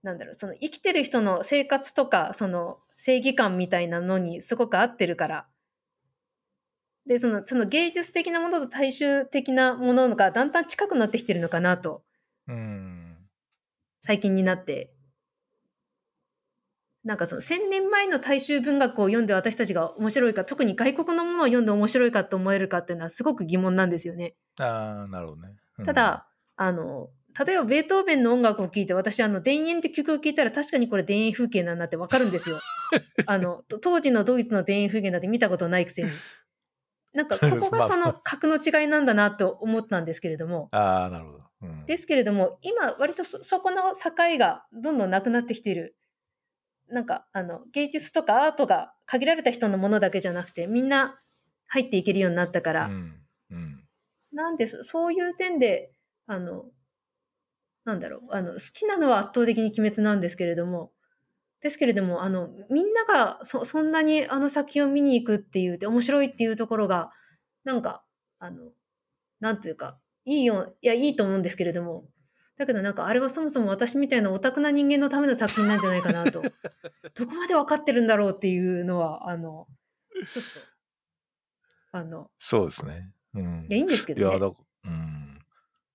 [0.02, 5.48] なんだろう、その生きてる人の生活とか、その正義感みたいなのにすごく合ってるから。
[7.06, 12.02] で、その、その芸術的なものと大衆的なものがだんだん近くなってきてるのかなと、
[12.48, 13.16] うん。
[14.00, 14.92] 最近になって。
[17.04, 24.34] なんかその1000年前の大衆文学を読んで私たちが面白いか、特に外国のものを読んで面白いかと思えるかっていうのはすごく疑問なんですよね。
[24.58, 25.56] ああ、なるほどね。
[25.78, 27.08] うんただ、あの、
[27.46, 32.60] 例えばベートーベンの音楽を聴いて、私、あの、田園って曲を聴いたら確かにこれ田園風景なんだってわかるんですよ。
[33.26, 36.10] あの、と当時のドイツの田園風景なんて見たことないくせに。
[37.14, 40.68] なんか、ここがそ まあの格の違いなんだなと思ったんですけれども。
[40.72, 41.38] ああ、なるほど。
[41.62, 45.96] うん、ですけれども、今、割とそそこの境がどんどんなくなってきている。
[46.90, 51.20] なんか、あの、芸術とかアートが限られた人のものだけじゃなくて、みんな
[51.66, 53.14] 入っていけるようになったから、うん。
[53.50, 53.84] うん。
[54.32, 55.92] なんです、そういう点で、
[56.26, 56.64] あの、
[57.84, 60.92] なんだろう、あの、好きなのは圧倒的に鬼滅なんですけれども、
[61.60, 67.10] ですけれども、あの、みんながそそんなにあの作品を見に行くっていう、で面白いっていうところが、
[67.64, 68.02] なんか、
[68.38, 68.72] あの、
[69.40, 72.04] なんというか、いいよ、いや、いいと思うんですけれども、
[72.60, 76.42] だけどなんかあれはそもそも私みたいなオタクな人間のための作品なんじゃないかなと、
[77.16, 79.66] どこまで分かってるんだろうっていうのは、あの、
[80.34, 80.60] ちょっと、
[81.92, 83.14] あの、そうですね。
[83.32, 83.66] うん。
[83.66, 84.40] いや、いいんですけいや、どね。
[84.40, 84.52] だ
[84.84, 85.38] うん。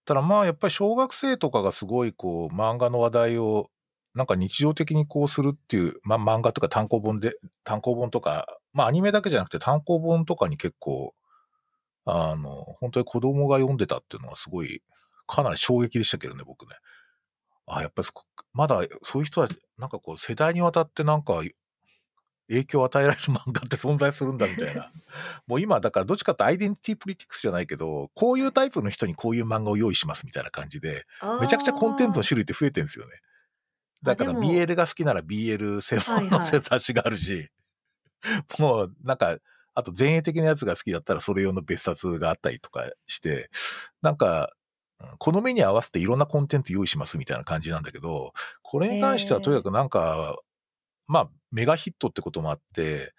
[0.06, 3.70] ただまあ、やっぱり小学生とかがすごいこう、漫画の話題を、
[4.16, 11.14] なんか日常的にこうするっていう、まあ漫画とか単行本で、単行本とか、まあアニメだけじゃなくて単行本とかに結構、
[12.06, 14.82] あの、本当に子供が読んでたっていうのはすごい、
[15.28, 16.76] かなり衝撃でしたけどね、僕ね。
[17.68, 18.08] あ、やっぱり
[18.54, 21.42] まだそういう人たち、なんかこう世代にわたってなんか
[22.48, 24.92] 影響を与えられる漫画って 存在するんだみたいな。
[25.48, 31.06] もう今、だからどっちかってアイデンティティプリティクスじゃないけど、こういうタイプの人にこういう漫画を用意しますみたいな感じで、
[31.42, 33.20] めちゃくちゃコンテンツの種類って増えてるんですよね。
[34.04, 37.50] だから BL が好きなら BL 専門のはいはい雑誌があるし、
[38.60, 39.38] もうなんか、
[39.74, 43.50] あと前衛的なやつが好きだったらそれ用の別冊があったりとかして、
[44.02, 44.65] なんか、うん
[45.18, 50.38] この目に合わせていろんなコンテンツ用意しますみたいな感じなんだけど、これに関してはとにかくなんか、
[51.08, 53.14] まあ、メガヒットってこともあって、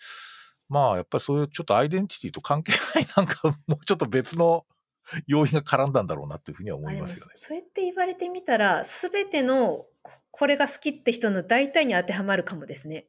[0.69, 4.67] まあ、やっぱりそういうちょっとアイデンティティと関係ないなんかもうちょっと別の
[5.27, 7.33] 要因が絡んだんだろうなっていうふうには思いますよね。
[7.37, 13.07] そうやって言われてみたら全てのここれが好きって人の大体に当てはまるかもですね。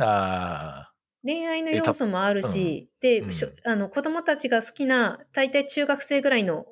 [0.00, 6.66] あ恋愛の要素もあるし、で、うんしょあの子供たちが好きな大体中学生ぐらいの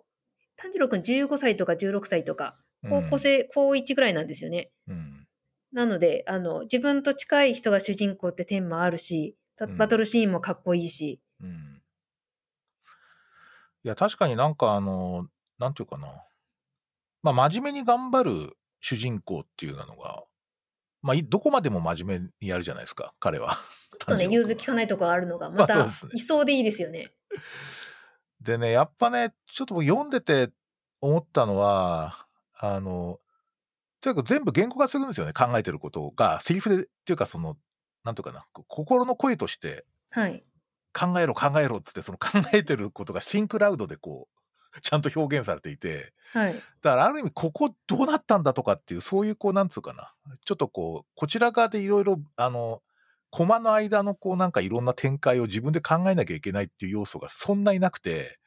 [0.65, 4.71] 炭治郎くん15歳とか16歳とかあ、高校生、高1ぐらいなんですよね。
[4.89, 5.27] うん。
[5.73, 9.37] なのであの自分と近い人が主人公って点もあるし
[9.77, 11.49] バトルシーンもかっこいいし、うん。
[11.49, 11.83] うん。
[13.85, 16.09] いや、確かになんかあの、なんていうかな。
[17.23, 20.25] まあ、真面目に頑張る主人公っていうのが、
[21.03, 23.53] まあ、いどこまでも真面目にやるじゃないですか、彼は。
[23.53, 23.59] ちょ
[23.97, 27.13] っとね、融通きかないとこあるのが、またいそうでいいですよね。
[28.45, 30.51] でね、やっぱね、ちょっと僕読んでて
[31.01, 32.27] 思ったのは、
[32.57, 33.19] あの、
[34.03, 37.57] とにかく全部言語化するんですよね、考えてることが、セリフで、っていうかその、
[38.05, 40.45] なんとかな、こ心の声として、はい。
[40.93, 44.29] 考えろ考えろっつって、その考えてることが think loud でこ
[44.77, 46.55] う、ちゃんと表現されていて、はい。
[46.83, 50.13] だからある意味ここどうなったんだとかっていう、そういうこう、なんつうかな、
[50.45, 52.83] ちょっとこう、こちら側でいろいろ、あの、
[53.35, 58.39] コマの間のこうなんかいろんな展開を自分で考えなきゃいけないっていう要素がそんなになくて、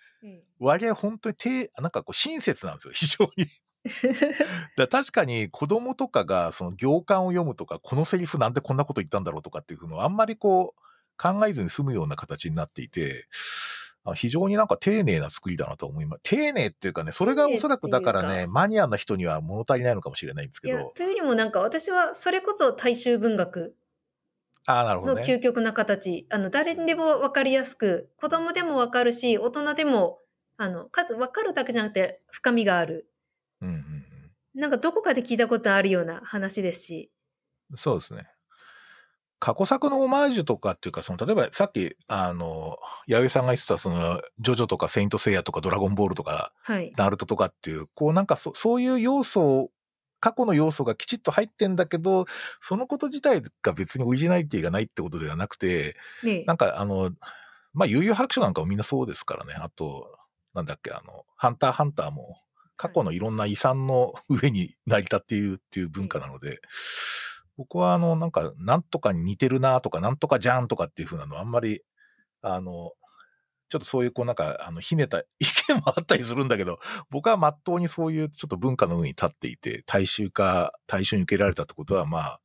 [0.59, 3.47] 割合本当に低、なんかこう親切なんですよ、 非常に。
[4.77, 13.27] だ確かに子供とかがその行間を読むとか、このセリフなんでこんなこと言ったんだろうとかっていうのをあんまりこう考えずに済むような形になっていて、
[14.05, 16.21] あ非常になんか丁寧な作りだなと思います。
[16.23, 23.75] 丁寧っていうかね、それがおそらくだからね、マニアな人には物足りないのかもしれないんですけど、というよりもなんか私はそれこそ大衆文学
[24.67, 25.25] ああ、なるほどのね。
[25.25, 30.19] 究極な形、あの誰にでも分かりやすく子供でも分かるし大人でも
[30.57, 33.09] あのかつ分かるだけじゃなくて深みがある。
[33.61, 33.97] うんうん
[34.57, 37.11] なんかどこかで聞いたことあるような話ですし。
[37.69, 38.27] うん、そうですね。
[39.39, 46.91] 過去作のオマージュとかっていうか、その、例えばさっき、あの、弥生さんが言ってた、その、ジョジョとかセイントセイヤとかドラゴンボールとか、はい。
[46.97, 49.69] ナルトとかっていう、こうなんかそそういう要素
[50.19, 52.25] 過去の要素がきちっと入ってんだけど、
[52.61, 57.11] そのこと自体が別にオリジナリティがないってことではなくて、ねなんかあの、
[57.73, 59.53] まあ、悠々白書なんかもみんなそうですからね。
[59.53, 60.17] あと、
[60.53, 62.41] なんだっけ、あの、ハンターハンターも、
[62.75, 66.59] 過去のいろんな遺産の上に成り立っているっていう文化なので、
[67.57, 71.81] 僕はあの、なんか、なんとかに似てるなとか、なんとかじゃんとかっていうふうなのあんまり、
[72.41, 72.93] あの、
[73.69, 82.41] ちょっとそういうこうなんか、あの、ひねた 意見もあったりするんだけど、僕は真っ当にそういうちょっと文化の上に立っていて、大衆化、大衆に受けられたってことは、まあ、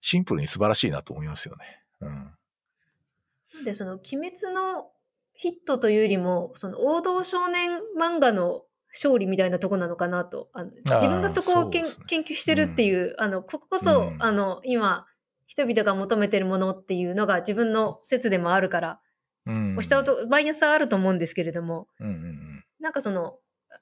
[0.00, 1.82] シンプルに素晴らしいなと思いますよね。
[2.00, 3.64] うん。
[3.64, 4.90] で、その、鬼滅の
[5.32, 10.48] ヒットというよりも、その、王道少年漫画の勝利みたいなとこなのかなと。
[10.52, 15.06] あの自分がそこをけんね研究してるっていう、あの、こここそ、うんあの、今、
[15.46, 18.98] 人々が求めてるものっていうのが自分の説でもあるから、うん。
[19.46, 22.64] 押しちゃうとバイアスはあると思うんですけれども、うんうんうん。
[22.80, 23.38] なんかその、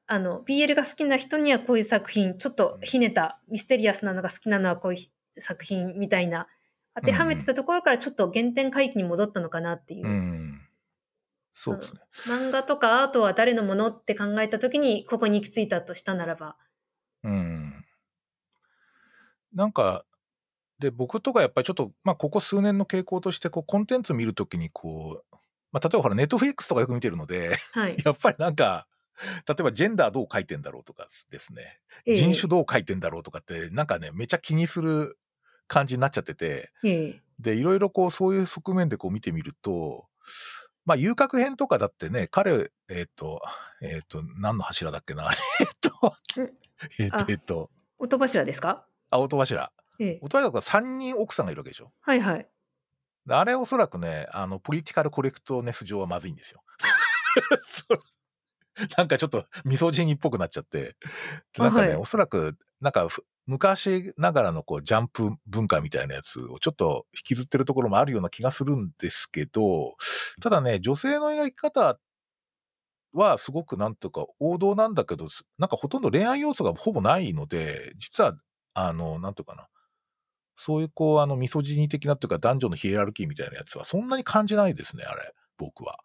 [0.06, 4.98] あの、BL が好きな人にはこういう作品、ちょっとひねった、ミステリアスなのが好きなのはこうい
[5.36, 6.48] う作品みたいな、
[6.94, 10.06] 当てはめてたところからちょっと原点回帰に戻ったのかなっていう。
[10.06, 10.60] うん。
[11.54, 12.00] そうですね。
[12.26, 16.56] 漫画とかアートは誰のものって考えた時にここに行き着いたとしたならば。
[17.24, 17.84] うん。
[19.54, 20.04] なんか、
[20.78, 25.31] で、僕とかやっぱりちょっと、まあ、ここ数年の傾向として、こう、コンテンツ見るときに、こう、
[25.72, 27.96] まあ、例えばほら、ネットフリックスとかよく見てるので、はい。
[28.04, 28.86] やっぱりなんか、
[29.48, 35.18] 例えばジェンダーどう書いてんだろうとかですね、ええ人種どう書いてんだろうとかって、なんかね、めちゃ気にする
[35.68, 40.06] 感じになっちゃってて、ええで、いろいろこう、そういう側面でこう見てみると、
[40.84, 43.40] まあ、遊郭編とかだってね、彼、えっ、と、
[43.80, 45.30] えっ、と、何の柱だっけな、
[45.60, 46.14] えっと、
[46.98, 48.84] えっ、あと、えっ、と、音柱ですか？
[49.10, 49.72] あ、音柱。
[49.98, 51.92] ええ音柱だから3人奥さんがいるわけでしょ。
[52.00, 52.48] はいはい。
[53.26, 56.62] であれおそらくね、あの、ポリティカルコレクトネス上はまずいんですよ。
[58.96, 60.96] なんかちょっとミソジニっぽくなっちゃって。
[61.54, 69.96] でなんかね、はいおそらく、なんかふ昔ながらのこうジャンプ文化みたいなやつをちょっと引きずってるところもあるような気がするんですけど、
[70.40, 71.98] ただね、女性の描き方
[73.12, 78.36] はすごくなんとか王道なんだけど、すなんかほとんど恋愛要素がほぼないので、実は、
[78.74, 79.68] あの、なんとかな。
[80.64, 85.98] そういうこう、あの、ミソジニ的なっていうか男女のヒエラルキーみたいなやつはそんなに感じないですね、あれ、僕は。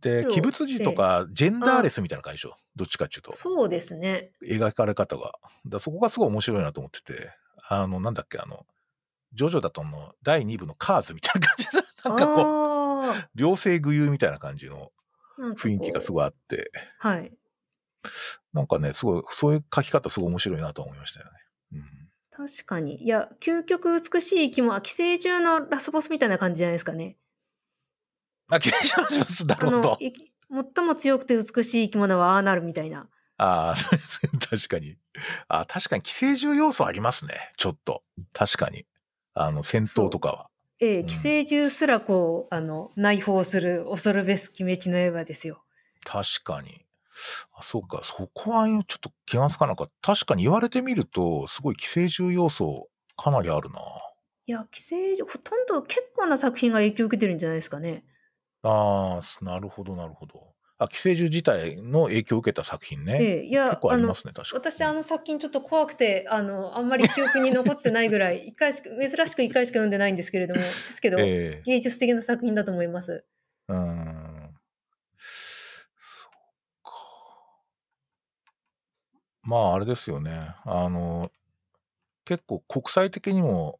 [0.00, 2.56] で、鬼物児とかジェンダーレスみたいな感じでしょ。
[2.74, 3.32] どっちかっていうと。
[3.32, 4.32] そうですね。
[4.42, 5.34] 描かれ方が。
[5.66, 7.30] だそこがすごい面白いなと思ってて、
[7.68, 8.66] あの、なんだっけ、あの、
[9.32, 11.72] ジョジョだとの第2部のカーズみたいな感じで、
[12.04, 14.90] なんかこう、あ両性具有みたいな感じの
[15.38, 17.32] 雰囲気がすごいあって、はい。
[18.52, 21.32] なんかね、すごい、そういう書き方すごい面白いなと思いましたよね。
[21.72, 22.05] うん。
[22.36, 23.02] 確かに。
[23.02, 27.16] いや、究極美しい生き物、寄生獣のラスボスみたいな感じじゃないですかね。
[28.48, 29.46] あ、気がします。
[29.46, 29.96] なあのるほど、。
[30.00, 30.12] い
[30.76, 33.08] 最も強くて美しい生き物はああなるみたいな。
[33.38, 33.74] あ あ、
[34.50, 34.96] 確かに。
[35.48, 37.52] あ確かに寄生獣要素ありますね。
[37.56, 38.04] ちょっと。
[38.34, 38.86] 確かに。
[39.34, 40.50] あの、戦闘とかは。
[40.78, 45.64] ええ、うん寄生獣すらこう、あの、内包する恐るべす鬼滅の刃ですよ。
[46.04, 46.85] 確かに。
[47.52, 48.00] あ、そうか。
[48.02, 50.14] そこはちょっと気がつかなかった。
[50.14, 53.80] 確かに言われてみると、すごい寄生獣要素かなりあるな。
[54.46, 58.04] いや、寄生獣、ほとんど結構な作品が影響を受けてるんじゃないですかね。
[58.62, 60.56] ああ、なるほど、なるほど。
[60.78, 63.18] あ、寄生獣自体の影響を受けた作品ね。
[63.18, 64.60] ええ、いや結、構ありま、すね、確かに。
[64.60, 73.24] 私あの作品ちょっと怖くて、あの、あんまり記憶に残ってないぐらい、 一回しか、珍しく一回しか読んでないんですけれども、ですけど、ええ芸術的な作品だと思います。
[73.68, 74.54] うーん。
[75.18, 76.32] そう
[76.84, 76.92] か。
[79.46, 80.54] まあ、あれですよね。
[80.64, 81.30] あの、
[82.24, 83.78] 結構国際的にも、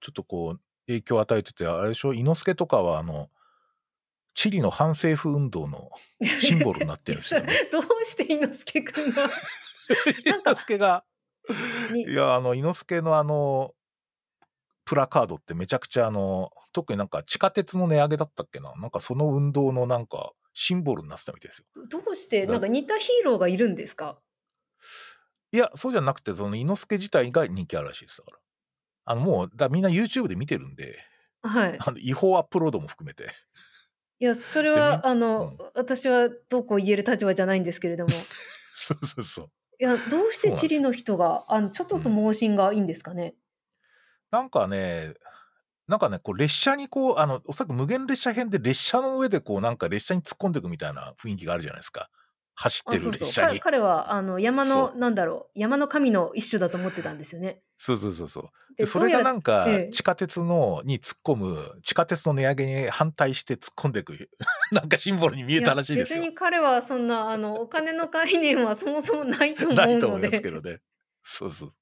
[0.00, 3.30] ちょっとこう、影響を与えてて、あれでしょ、伊之助とかは、あの、
[4.34, 5.90] チリの反政府運動の
[6.40, 7.52] シンボルになってるんですよね。
[7.70, 9.26] どうして伊之助くんが
[10.26, 11.04] 伊之助が、
[11.92, 13.74] にいや、あの、伊之助のあの、
[14.84, 18.74] プラカードってめちゃくちゃあの、特になんか地下鉄の値上げだったっけな？
[18.76, 21.86] なんかその運動のなんかシンボルになってたみたいですよ。
[21.88, 24.18] どうしてなんか似たヒーローがいるんですか？
[25.52, 28.38] いや、そうじゃなくて、その伊之助自体が人気あるらしいですだから。
[29.04, 30.98] あの、もう、だみんな YouTube で見てるんで、
[31.42, 31.78] はい。
[31.84, 33.30] あの違法アップロードも含めて。
[34.20, 38.10] いや、それでは、みあの、私はどうこう言える立場じゃないんですけれども。
[38.10, 38.12] い
[38.76, 39.50] そうそうそう。
[39.78, 43.34] や、どうしてチリの人が、あの、ちょっとと盲信がいいんですかね？
[44.30, 45.14] なんかね、
[45.88, 52.10] なんかね、こう列車にこう、あの、おそらく無限列車編で列車の上でこう、なんか列車に突っ込んでいくみたいな雰囲気があるじゃないですか。
[52.54, 53.60] 走ってる列車に。
[53.60, 57.62] 彼彼はあの山のそなんだろう山の神の一種だと思ってたんですよね。
[57.78, 58.42] そうそうそうそう。
[58.76, 64.30] ででそれがなんかええ地下鉄のに突っ込む地下鉄の値上げに反対して突っ込んでいく
[64.70, 66.30] なんかシンボルに見えたらしいですよや別。
[66.30, 70.80] に彼はそんなあのお金の概念はそもそもないと思ないうと思のでいますけどね。
[71.22, 71.74] そうそう。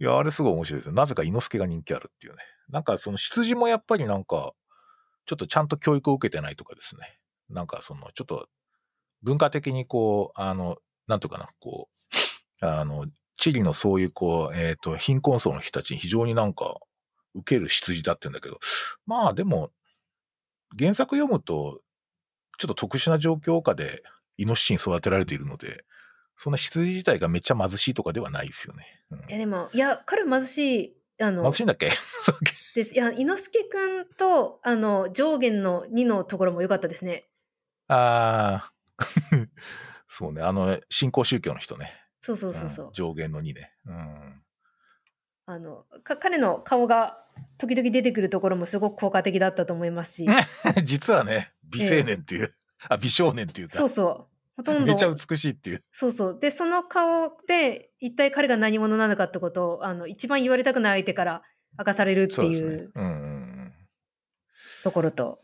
[0.00, 0.92] いや、あれすごい面白いですよ。
[0.92, 2.38] なぜか猪之助が人気あるっていうね。
[2.68, 4.52] なんかその出自もやっぱりなんか、
[5.26, 7.18] ちょっとちゃんと教育を受けてないとかですね。
[7.50, 8.48] なんかその、ちょっと
[9.22, 11.88] 文化的にこう、あの、なんとかな、こ
[12.62, 13.06] う、あの、
[13.36, 16.78] 地理のそういうこう、えっ、と、貧困層の人たちに非常になんか
[17.34, 18.58] 受ける出自だってんだけど、
[19.06, 19.70] まあでも、
[20.78, 21.80] 原作読むと、
[22.58, 24.02] ちょっと特殊な状況下で
[24.36, 25.84] イノシシに育てられているので、
[26.36, 29.02] そんな羊自体がめっちゃ貧しいとかではないですよね。
[29.10, 29.18] うん。
[29.18, 31.90] いやでもいや彼貧しいあの貧しいんだっけ？
[32.74, 32.94] です。
[32.94, 37.28] いや猪之助くんとあの上限の2のところも良かったですね。
[37.88, 38.72] ああ、
[40.08, 41.92] そうね、あの、新興宗教の人ね。
[42.20, 42.86] そうそうそうそう。
[42.88, 43.72] ん上限の2ね。
[43.86, 44.42] うん。
[45.46, 47.24] あのか彼の顔が
[47.56, 50.26] 時々出てくるところもすごく効果的だったと思いますし、
[50.84, 52.52] 実はね、美青年っていう、
[52.88, 55.82] あ、美少年っていうか、そうそうほとんどめちゃ美しいっていう。
[55.90, 61.42] そうそうでその顔で一体彼が何者なのかってことをあの一番言われたくない相手から
[61.78, 62.92] 明かされるっていう。
[62.94, 63.72] うんうんうん。
[64.82, 65.40] ところと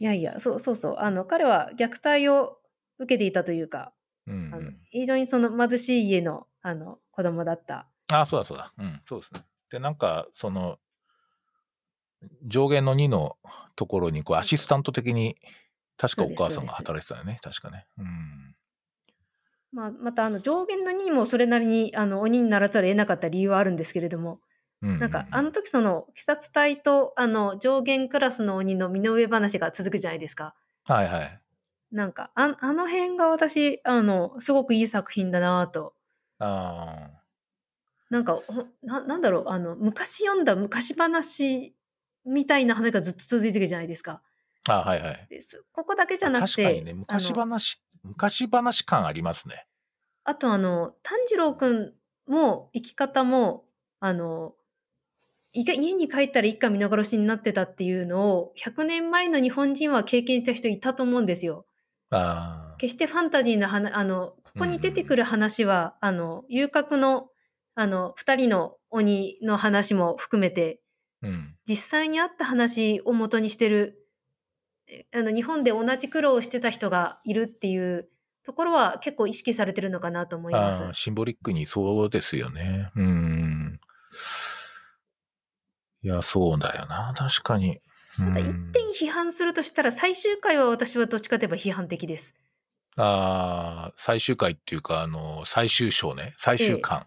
[0.00, 2.56] いやいやそうそうそうあの彼は虐待を
[2.98, 3.92] 受けていたというか、
[4.26, 7.86] うんあのうん、非常にその貧しい家のあの子供だった。
[8.08, 8.72] あ、そうだそうだ。
[8.78, 9.40] うん、そうですね。
[9.70, 10.78] で、なんか、その、
[12.44, 13.36] 上限の2の
[13.76, 15.36] ところに、こう、アシスタント的に、
[15.96, 17.38] 確かお母さんが働いてたよね。
[17.42, 17.86] 確かね。
[17.98, 18.56] うん。
[19.72, 24.38] まあ、またあの上限の2もそれなりにあの鬼にならざるを得なかった理由はあるんですけれども、うん
[24.82, 30.54] なんかあの時その鬼殺隊とあの上限クラスの鬼の身の上話が続くじゃないですか。
[30.84, 31.40] はいはい。
[31.92, 35.94] なんかああの辺が私あのすごくいい作品だなと。
[36.38, 37.10] あ
[38.08, 41.74] なんかほななんだろうあの昔読んだ昔話
[42.24, 44.22] みたいな話がずっと続いてるじゃないですか。
[44.66, 44.80] あ。
[44.80, 45.28] あはいはい。
[45.72, 49.66] ここだけじゃなくて確かにね、昔話、昔話感ありますね。
[50.24, 51.94] あとあの炭治郎くん
[52.26, 53.66] も生き方も
[54.00, 54.54] あの
[55.52, 61.66] 家に帰ったら一家皆殺しになってたっていうのを100年前の日本人は経験した人いたと思うんですよ。
[62.78, 67.28] 決してファンタジーな話あのここに出てくる話は、あの遊郭の
[67.74, 70.80] あの2人の鬼の話も含めて
[71.22, 71.54] うん。
[71.66, 74.06] 実際にあった話を元にしてる
[74.88, 78.08] えあの日本で同じ苦労をしてた人がいるっていう
[78.44, 80.82] ところは結構意識されてるのかなと思います。
[80.92, 82.90] シンボリックにそうですよね。
[82.96, 83.80] うん。
[86.02, 87.12] いや、そうだよな。
[87.16, 87.80] 確かに。
[88.18, 92.34] ただ一うん点批判するとしたら最終回は私はどっちかといえば批判的です。
[92.96, 96.34] ああ、最終回っていうか、あの、最終章ね。
[96.38, 97.06] 最終巻。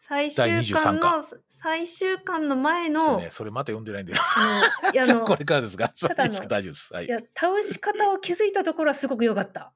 [0.00, 4.22] 最第終23巻の最終巻の前の、ね、それまた読んでないんだよ。
[4.36, 5.92] あのいやあの これからですが。
[6.16, 6.94] 大丈夫です。
[6.94, 7.08] はいい。
[7.08, 9.72] や倒し方を気づいたところはすごく良かった。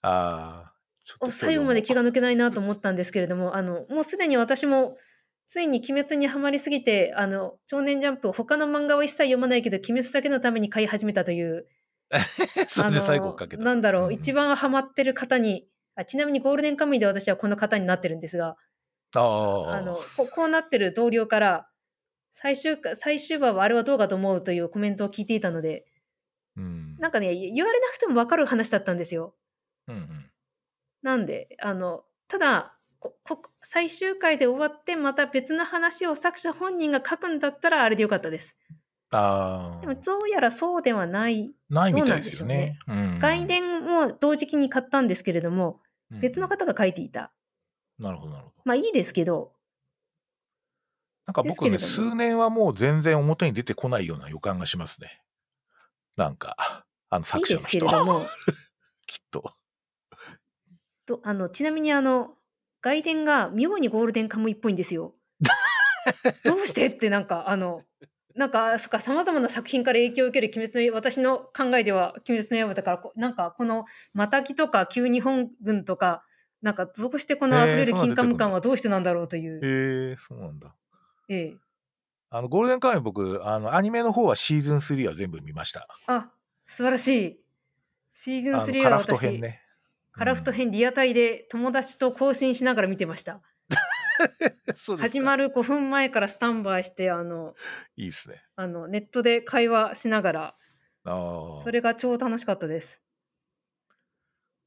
[0.00, 0.72] ああ、
[1.04, 4.96] ちょっとお最後まで気が抜けないなと思ったんですけれども、あのもうすでに私も
[5.48, 11.66] ついに鬼滅にはまりすぎて、あの少年ジャンプを他の漫画は一切読まないけど、鬼滅だけのために買い始めたという、
[12.68, 13.64] それであの最後かけた。
[13.64, 15.68] なんだろう、うん一番ハマってる方に
[15.98, 18.56] あ、ちなみにゴールデンカムイで私はこの方になってるんですが、
[19.14, 21.68] あのここうなってる同僚から
[22.32, 25.86] 最終か最終話はあれはどうかと思うというコメントを聞いていたので、
[26.56, 26.96] うん。
[27.00, 29.34] なんかね、言われなくても分かる話だったんですよ。
[29.88, 30.30] うんうん。
[31.02, 32.77] なんで、あの、ただ、
[33.62, 38.56] 最終回で終わってまた別の話を作者本人が書くんだったらあれでよかったです。
[39.10, 41.50] ああでも、どうやらそうではない。
[41.70, 42.78] ないみたいですよね。
[42.86, 45.80] うん外伝も同時期に買ったんですけれども、
[46.10, 47.32] うん別の方が書いていた。
[47.98, 48.62] なるほど、なるほど。
[48.64, 49.52] まあいいですけど、
[51.26, 55.20] なんか僕ね、数年はもう全然表に出てこないような予感がしますね。
[56.16, 57.86] なんか、あのいい作者の人ですけれ。
[57.86, 58.26] ども、
[59.06, 59.52] きっと。
[61.04, 62.37] とあのちなみにあの、
[62.80, 65.14] 外伝が妙にゴールデンカムイっぽいんですよ。
[66.44, 67.82] どうしてってなんかあの
[68.34, 76.24] なんかそっかさまざまな作品から影響を受ける鬼滅の刃私の考えでは鬼滅の刃だからこなんかこのマタギとか旧日本軍とか
[76.62, 79.60] なんかどうしてこの溢れる金カム感はどうしてなんだろうという、
[80.10, 80.74] へえそうなんだ。
[81.28, 81.56] ええ、
[82.30, 85.86] あの、ゴールデンカムイ僕、あの、アニメの方はシーズン3は全部見ました。
[86.06, 86.30] あ
[86.66, 87.40] 素晴らしい
[88.14, 89.62] シーズンあの、3はカラフト私編ね。
[90.18, 93.40] カラフト編リアタイで友達と更新しながら見てました
[94.98, 97.54] 始まる5分前からスタンバイしてあの
[97.94, 98.42] いいですね。
[98.56, 100.56] あのネットで会話しながら
[101.04, 101.62] ああ。
[101.62, 103.00] それが超楽しかったです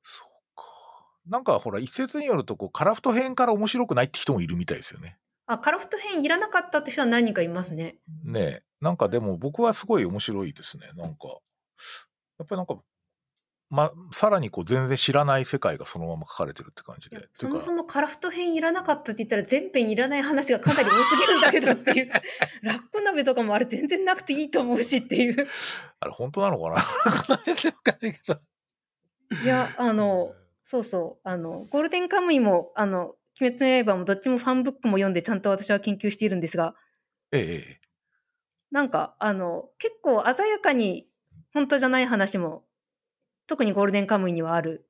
[0.03, 5.19] そうなんかほら、一説によると、こう、カラフト編から面白くないって人もいるみたいですよね。
[5.45, 7.97] あ、カラフト編いらなかったって人は何人かいますね。
[8.23, 8.63] ねえ。
[8.79, 10.91] なんかでも僕はすごい面白いですね。
[10.95, 11.27] なんか、
[12.39, 12.81] やっぱりなんか、
[13.71, 17.29] ま、さらにこう全然知らない世界がそのまま書かれてるって感じで。
[17.31, 22.11] そもそもカラフト編いらなかったって言ったら全編いらない話がかなり多すぎるんだけどっていう。
[22.63, 25.47] ラッコ鍋とかもあれ全然なくていいと思うしっていう。
[26.01, 26.77] あれ本当なのかな
[29.41, 36.75] いや、あの、そうそう、あの、ゴールデンカムイも、あの、鬼滅の刃もどっちもファンブックも読んでちゃんと私は研究しているんですが、
[37.31, 37.81] ええ。
[38.69, 41.07] なんか、あの、結構鮮やかに
[41.53, 42.65] 本当じゃない話も
[43.47, 44.87] 特にゴールデンカムイにはある。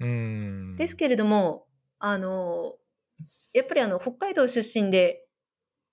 [0.00, 0.76] うん。
[0.76, 1.66] ですけれども、
[1.98, 2.74] あの、
[3.52, 5.26] やっぱりあの、北海道出身で、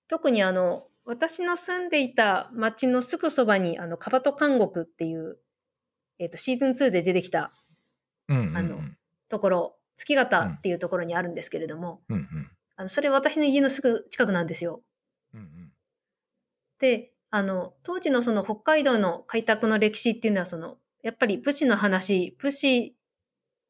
[0.08, 5.38] 特にあの、私の住んでいた町のすぐそばに、あの、カバト監獄っていう、
[6.18, 7.52] えっ、ー、と、シーズン2で出てきた、
[8.28, 8.80] うんうんうん、あの、
[9.28, 14.82] ところ、月形っていうところにあるんですけれども、うんうん、あのそれ私の家のすぐ近くなんですよ。
[15.34, 15.72] うんうん、
[16.78, 22.96] で、あの、当時のその北海道の開拓の歴史っていうのは、その、やっぱり武士の話、武士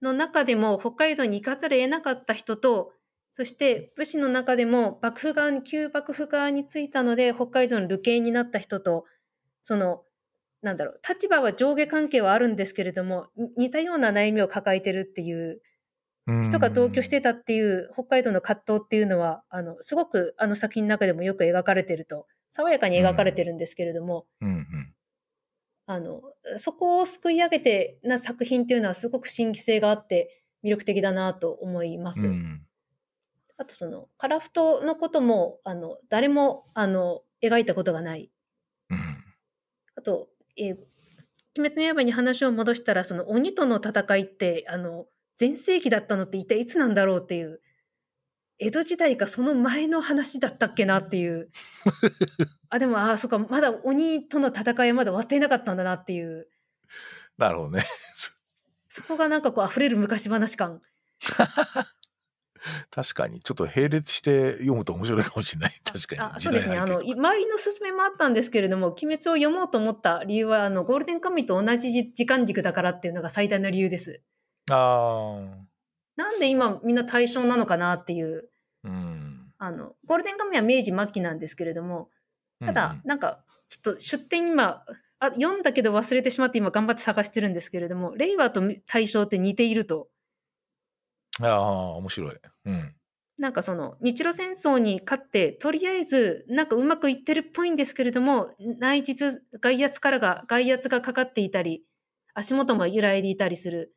[0.03, 2.93] の中でも北海道に行かざるを得なかった人と、
[3.33, 9.05] そして武士の中でも幕府側に、旧幕府側についたので北海道の流刑になった人と、
[9.63, 10.03] その、
[10.61, 15.63] なんだろう、立場は上下関係はあるんですけれども、似たような悩みを抱えてるっていう
[16.45, 24.95] 人が同居してたっていう北海道の葛藤っていうのは、あの、すごくあの作品の中でもよく描かれてると、爽やかに描かれてるんですけれども、うんうん
[25.93, 26.23] あの、
[26.59, 32.27] そこをすくい上げてな作品っていうのはすごく新規性があって魅力的だなと思います。
[32.27, 32.63] うん、
[33.59, 38.31] あとその、カラフトのことも、あの、誰も、あの、描いたことがない。
[38.91, 39.25] うん、
[39.97, 40.77] あと、えー、
[41.59, 47.61] 鬼滅の刃に話を戻したら、その鬼との戦いって、あの、全盛期だったのって一体いつなんだろうっていう、
[48.59, 51.51] 江戸時代かその前の話だったっけなっていう。
[52.71, 56.49] あ、でも、あ、そっか、まだ鬼との戦いはまだ終わっていなかったんだなっていう。
[57.39, 57.85] なるほどね。
[58.89, 60.81] そこがなんかこう溢れる昔話感。
[62.91, 65.73] 確かに、ちょっと並列して読むと面白いかもしれない。
[65.83, 66.35] 確かに。
[66.37, 66.79] あそうですね。
[66.79, 67.15] あの、周り
[67.49, 74.23] の勧めもあったんですけれども、鬼滅を読もうと思った理由は、あの、ゴールデンカムイと同じ時間軸だからっていうのが最大の理由です。
[74.71, 75.72] ああ。
[76.17, 78.49] なんで今みんな対象なのかなっていう。
[78.85, 82.09] うん、あのゴールデンカムイは明治末期なんですけれども
[82.65, 84.83] ただ、うん、なんかちょっと出典今
[85.21, 90.09] あ読んだけど忘れてしまって今頑張って探してるんですけれども令和と大正って似ていると。
[91.41, 91.61] ああ
[91.93, 92.37] 面白い。
[92.67, 92.95] うん、
[93.39, 101.85] なんかその日露戦争に勝ってとりあえずなんかうまくいってるっぽいんですけれども内実外圧からが外圧がかかっていたり
[102.35, 103.95] 足元も揺らいでいたりする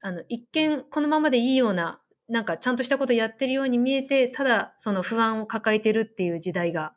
[0.00, 6.94] あの一見このままでいいようななんかちゃんとしたことやってるように見えて、ただその不安を抱えてるっていう時代が。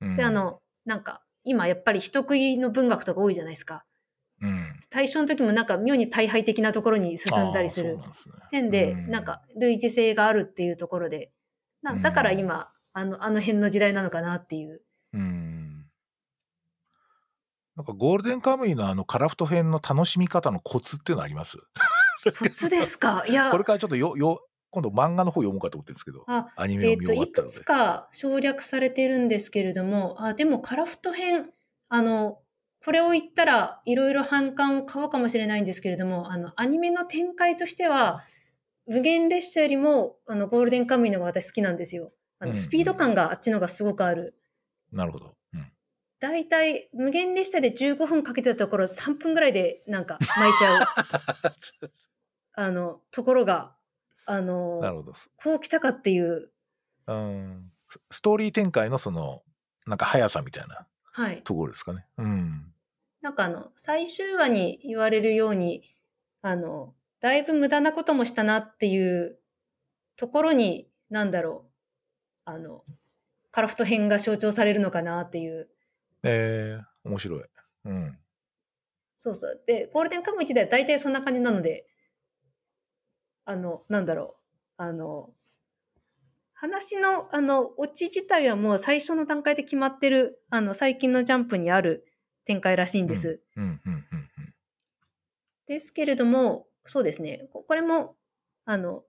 [0.00, 3.84] うん、で、あの、なんか今やっぱり人食いの文学とか多いじゃないですか。
[4.40, 7.98] うん、対象の時もなんか妙に大敗的なところに進んだりする
[8.50, 11.32] 点で、なんか類似性があるっていうところで、
[11.82, 14.82] なだから今、あの、あの辺の時代なのかなっていう。
[15.12, 15.86] うん。
[17.76, 21.58] なんかゴールデンカムイのあのカラフト編の楽しみ方のコツっていうのあります？
[22.30, 23.24] コツですか？
[23.26, 23.50] いや。
[23.50, 27.54] これからちょっとよ、よ、今度漫画の方読もうかと思ってるんですけど、あアニメを見終わったので。
[27.54, 31.46] えー、いくつか省略されてるんですけれども、あ、でもカラフト編、
[31.88, 32.38] あの、
[32.84, 38.22] これを言ったらいろいろ反感を買うかもしれないんですけれども、あの、アニメの展開としては、
[38.86, 42.12] 無限列車よりも、あの、ゴールデンカムイのが私好きなんですよ。
[42.40, 44.34] あの、スピード感があっちのがすごくある。
[44.90, 45.36] なるほど。
[45.54, 45.72] うん。
[46.18, 50.86] 大体、無限列車で15分かけてたところ、3分ぐらいでなんか巻いちゃう。
[52.54, 53.74] あの、ところが、
[54.26, 55.12] あの、なるほど。
[55.36, 56.50] こう来たかっていう。
[57.06, 57.72] うん。
[58.10, 59.42] ストーリー展開のその、
[59.86, 60.86] なんか速さみたいな
[61.44, 62.06] ところですかね。
[62.16, 62.72] はい、うん。
[63.20, 65.82] なんかあの、最終話に言われるように、
[66.42, 69.38] あの、だいぶ無駄なこともしたなっていう
[70.16, 71.70] ところに、なんだろう、
[72.44, 72.84] あの、
[73.50, 75.68] カラフト編が象徴されるのかなっていう。
[76.24, 77.44] ええー、面白い。
[77.84, 78.18] うん。
[79.18, 79.62] そうそう。
[79.66, 81.86] で、ゴールデンカムイ自体は大体そんな感じなので、
[83.44, 84.36] あの、なんだろ
[84.78, 85.30] う、あの、
[86.54, 92.06] 話の、あの、オチ自体はもう最初の段階で決まってる、あの、最近のジャンプにある
[92.44, 93.40] 展開らしいんです。
[95.66, 98.16] ですけれども、そうですね、これも、
[98.64, 99.04] あの、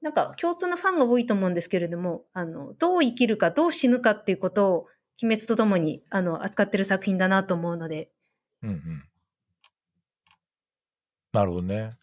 [0.00, 4.86] なんか共通のファンが多いと思うんですけれども、あの、どう生きるか、どう死ぬかっていうことを、
[5.20, 8.10] 鬼滅とともに、あの、扱ってる作品だなと思うので。
[8.62, 9.04] うんうん。
[11.32, 11.96] なるほどね。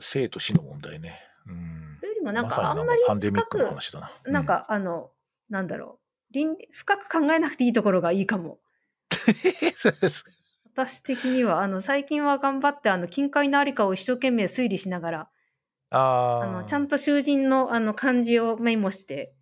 [0.00, 1.18] 生と死の問題ね。
[1.46, 1.98] うん。
[2.02, 4.10] よりもなんかあんまりかパンデミッ深く、クの話だな。
[4.24, 5.10] うなん、かあの、
[5.48, 5.98] なんだろ
[6.30, 6.34] う。
[6.34, 8.58] 倫理深く考えなくていいところがいいかも。
[10.74, 15.28] 私的には、あの、最近は頑張って、あの、近海のありかを一生懸命推理しながら、
[15.90, 16.64] ああの、あ。
[16.64, 19.34] ちゃんと囚人の、あの、漢字をメモして、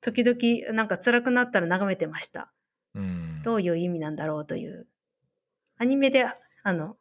[0.00, 2.50] 時々、なんか辛くなったら眺めてました。
[2.94, 3.42] うん。
[3.42, 4.86] どういう意味なんだろうという。
[5.76, 6.24] アニメで、
[6.62, 6.96] あの、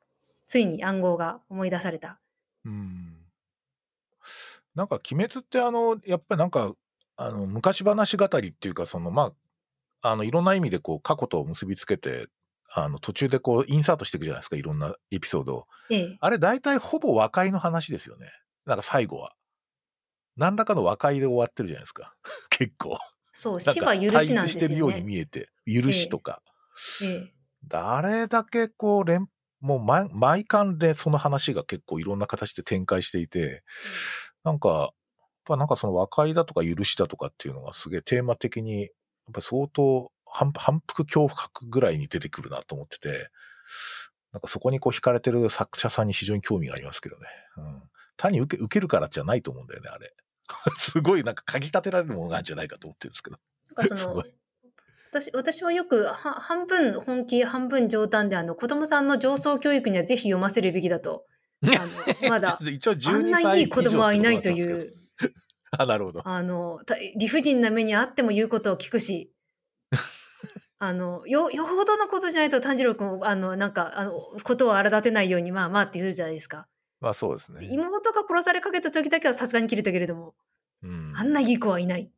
[0.48, 2.20] ついに暗号が思い出された。
[2.68, 3.18] うん。
[4.76, 6.74] なんか、鬼滅ってあの、やっぱりなんか、
[7.16, 9.34] あの、昔話語りっていうか、その、ま
[10.02, 12.28] あ、あの、いろんな意味でこう、過去と結びつけて、
[12.70, 15.68] あの、途中でこう、インサートしていくじゃないですか、いろんなエピソードを。
[15.90, 16.18] ええ。
[16.20, 18.30] あれ、大体ほぼ和解の話ですよね。
[18.66, 19.34] なんか最後は。
[20.36, 22.14] 何らかの和解で終わってるじゃないですか。
[22.50, 23.00] 結構。
[23.32, 25.06] そう、なんか死は許対しなんです立してるようによね。
[25.06, 26.44] 見えて、許しとか。
[27.02, 27.34] ええ。
[27.66, 29.30] 誰だけこう連、
[29.60, 33.64] もう毎毎巻でその話が結構いろんな形で展開していて、
[34.44, 34.90] なんか、やっ
[35.46, 38.90] ぱなんかその和解だとか許しだとかっていうのがすげえテーマ的に、やっ
[39.34, 43.30] ぱ相当反反復恐怖覚ぐらいに出てくるなと思ってて、
[44.34, 47.28] なんかそこにこう惹かれてる作者さんに非常に興味がありますけどね。
[47.58, 47.84] うん。
[48.18, 50.14] 単に受け受けるからじゃないと思うんだよね、あれ。
[50.80, 53.40] すごいなんか嗅ぎ立てられるものがあるんじゃないかと思ってるんですけど。
[53.96, 54.34] すごい。
[55.22, 61.26] 私私はよくは半分本気半分冗談であの子供さんの上層教育にはぜひ読ませるべきだと
[61.66, 61.68] あ
[62.24, 64.94] のまだ一応あん12な歳いい子供はいないという
[65.78, 66.22] あ、なるほど。
[66.26, 69.34] あのた理不尽な目にあっても言うことを聞くし
[70.80, 74.14] あのよよほどのことじゃないと炭治郎君あのなんかあの
[74.44, 76.68] ことを荒立てないようにまあまあって言うじゃないですか。
[77.00, 77.68] まあそうですでね。
[77.72, 80.36] 妹が殺されかけた時だけはさすがに切れたけれども
[80.84, 82.12] うんあんないい子はいない。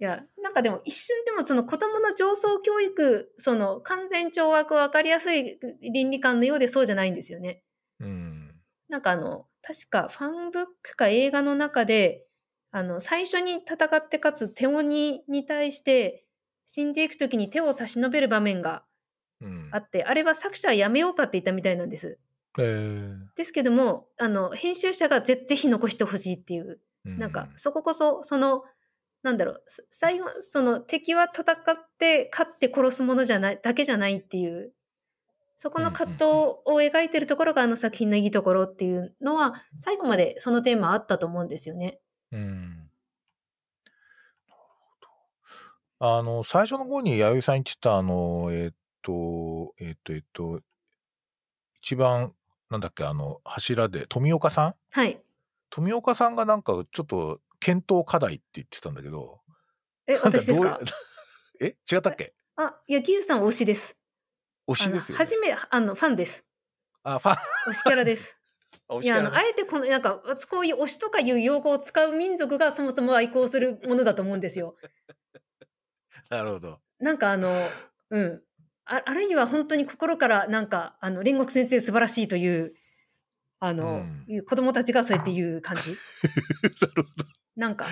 [0.00, 7.62] いや、なんかでも一瞬でもその子供の上層教育、その完全懲悪分かりやすい倫理観のようでそうじゃないんですよね。
[8.00, 8.54] うん。
[8.88, 12.26] なんかあの、確かファンブックか映画の中で、
[12.70, 16.24] あの、最初に戦って勝つ手鬼に対して
[16.64, 18.84] 死んでいく時に手を差し伸べる場面が
[19.40, 22.18] うんあって、あれは作者はやめようかって言ったみたいなんです。
[22.58, 28.64] えーですけども、あの、編集者が絶対残してほしいっていううんなんかそここそその
[29.22, 31.56] なんだろうす最後その敵は戦っ
[31.98, 34.72] て勝って殺すものじゃないだけじゃないっていう
[35.56, 41.98] そこの葛藤を描いてるところがあの作品のいいところっていうのは最後までそのテーマあったと思うんですよね。
[42.30, 42.90] うん。
[46.00, 50.60] あの、最初の方に弥生さん言ってた、あの、えっと、えっと、えっと、
[51.82, 52.32] 一番、
[52.70, 54.74] なんだっけ、あの、柱で、富岡さん？
[54.92, 55.20] はい。
[55.70, 59.40] 富岡さんがなんかちょっと検討課題って言ってたんだけど、
[60.06, 60.80] え私ですか？
[61.60, 62.34] え違ったっけ？
[62.56, 63.96] あいやギユさん推しです。
[64.66, 65.18] 推しですよ、ね。
[65.18, 66.46] 初めあのファンです。
[67.02, 67.36] あ、ファン、
[67.70, 68.36] 推しキャラです。
[68.88, 74.76] 推いやあのあえてこのなんかこういう推しとかいう用語を使う民族がそもそも愛好するものだと思うんですよ。
[76.30, 76.80] なるほど。
[76.98, 77.54] なんかあの、
[78.10, 78.42] うん。
[78.86, 82.74] ああるいは本当に心からなんか、あの、煉獄先生素晴らしいという、
[83.60, 85.90] あの、うん子供たちがそうやって言う感じ。
[85.90, 85.96] な
[86.94, 87.24] るほど。
[87.58, 87.86] なんか、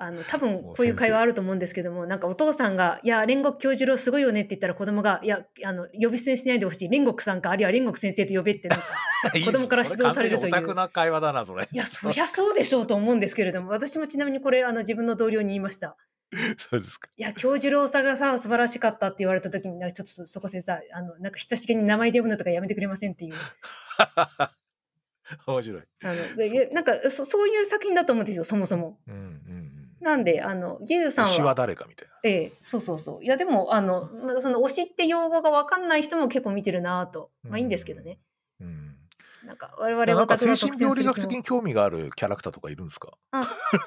[0.00, 6.88] あの、多分こういう会話先生あると思うんですけども、なんかお父さんが、いや、煉獄教授郎すごいよねって言ったら子供が、いや、あの、呼び捨てしないでほしい。
[6.88, 8.86] 煉獄さんか、あるいは煉獄先生と呼べってなんか、
[9.44, 11.68] 子供から指導されるというな会話だな、それ。
[11.70, 15.96] いや、そりゃそうでしょうと思うんですけれども、私もちなみにこれ、あの、自分の同僚に言いました。
[16.58, 17.08] そうですか。
[17.16, 23.34] いや、教授郎さんがさ、素晴らしかったって言われた時に、ちょっとそそこでさ、あの、なんか親しげに名前で呼ぶのとかやめてくれませんっていう。
[25.46, 25.82] 面白い。
[26.04, 28.98] あの でなんかそ、そういう作品だと思うんですよ、そもそも。
[29.06, 29.88] うんうんうん。
[30.00, 32.14] なんで、あの、ゲウさん推しはは、誰かみたいな。
[32.22, 33.24] ええ、そうそうそう。
[33.24, 37.30] いや、でも、あの、まあその推しって用語がわかんない人も結構見てるなと。
[37.42, 38.20] まあいいんですけどね。
[38.60, 38.96] うん。
[39.44, 43.18] なんか、我々なんかオタク精神病理学的に興味があるキャラクターとかいるんですか？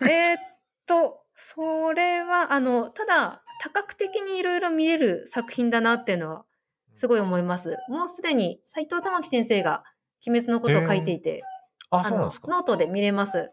[0.09, 0.39] えーっ
[0.85, 6.45] と、それは、あの、ただ、多角的にいろいろ見れる作品だなっていうのは、
[6.93, 7.77] すごい思います。
[7.87, 9.83] もうすでに斎藤玉樹先生が
[10.27, 11.43] 鬼滅のことを書いていて、
[11.89, 12.47] あ、あのそうなんですか？
[12.47, 13.51] ノートで見れます。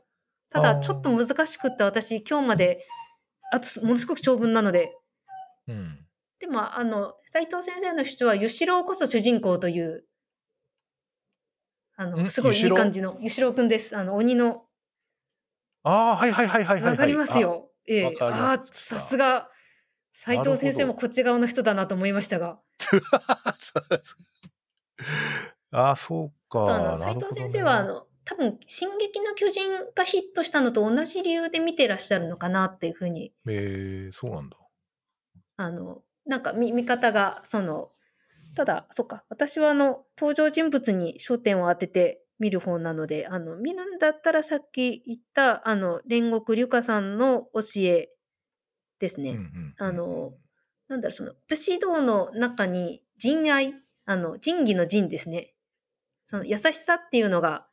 [0.51, 2.87] ただ、あーちょっと難しくって、私、今日まで、
[3.53, 4.95] あと、ものすごく長文なので、
[5.67, 6.07] うん。
[6.39, 10.05] でも、あの、斎藤先生の主張は、ゆしろうこそ主人公という、
[11.97, 12.31] あの、ん？
[12.31, 13.97] すごいいい感じの、ゆしろうくんです。
[13.97, 14.65] あの、鬼の、
[15.83, 16.91] ああ、はいはいはいはいはいはい。
[16.93, 17.71] わかりますよ。
[17.87, 18.17] ええ。
[18.21, 19.51] あすーさすが、
[20.13, 22.61] 斎藤先生もこっち側の人だなと思いましたが。
[25.71, 25.91] あ。
[25.93, 26.97] あ、そうか。
[26.97, 34.57] 斎藤先生は、あの、多分、進撃の巨人がヒットしたのと同じ理由で見てらっしゃるのかなっていうふうにえー、そうなんだ。
[35.57, 37.91] あの、なんか見見方が、その、
[38.55, 48.11] ただ、そっか、私はあの、登場人物に焦点を当てて見る方なので、あの、見るんだったらさっき言った、あの、煉獄隆花さんの教え
[49.01, 49.31] ですね。
[49.31, 50.35] うんうんあの、
[50.89, 53.75] なんだろう、その、武士道の中に仁愛、
[54.07, 55.55] あの、仁義の仁ですね。
[56.29, 57.67] その優しさっていうのが、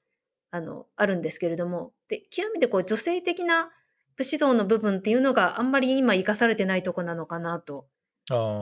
[0.49, 3.70] あの、あるんですけれども、で、極めてこう、女性的な
[4.16, 7.88] 武士道の部分っていうのがあんまり今生かされてないとこなのかなと。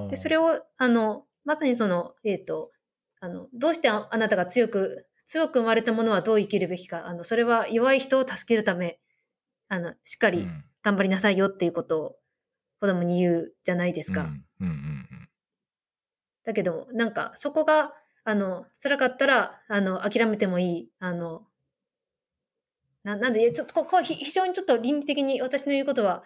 [0.09, 2.71] で、それを、あの、まさにその、えっ、と、
[3.21, 8.99] あの、どうしてああなたが強く、強く生まれたものはどう生きるべきか、あの、それは弱い人を助けるため、
[9.69, 12.15] あの、しっかりうん頑張りなさいよっていうことを
[12.81, 14.23] 子供に言うじゃないですか。
[14.23, 15.29] うんうんうん
[16.45, 17.93] だけど、なんか、そこが、
[18.25, 20.89] あの、辛かったら、あの、諦めてもいい。
[20.99, 21.45] あの、
[23.03, 26.23] ななんで、ちょっとここはひ非常にちょっと倫理的に私の言うことは、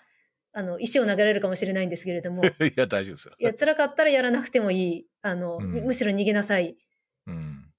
[0.53, 3.35] あの、石を投げられるかもしれないんですけれども、 いや大丈夫ですよ。
[3.39, 5.07] や、辛かったらやらなくてもいい。
[5.21, 6.77] あの、うんむむしろ逃げなさい。
[7.25, 7.73] うん。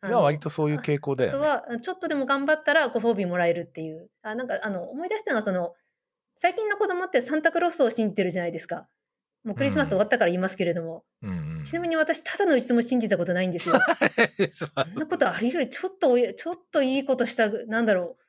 [0.00, 1.36] あのいや割とそういう傾向だよね。
[1.46, 4.10] あとは、ちょっとでも頑張ったらご褒美もらえるっていう。
[4.22, 5.74] あなんか、あの、思い出したのは、その、
[6.34, 8.88] 最近の子供ってサンタクロースを信じてるじゃないですか。
[9.44, 11.04] もうクリスマス終わったから言いますけれども。
[11.22, 13.76] うんうん、ちなみに私、ただの一度も信じたことないんですよ。
[14.54, 15.68] そんなことあり得る。
[15.68, 18.22] ちょっとちょっといいことした、なんだろう。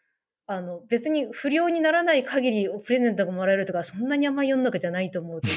[0.48, 5.54] あの、別に不良にならない限りプレゼントがもらえるとか、そんなに甘い世の中じゃないと思うという。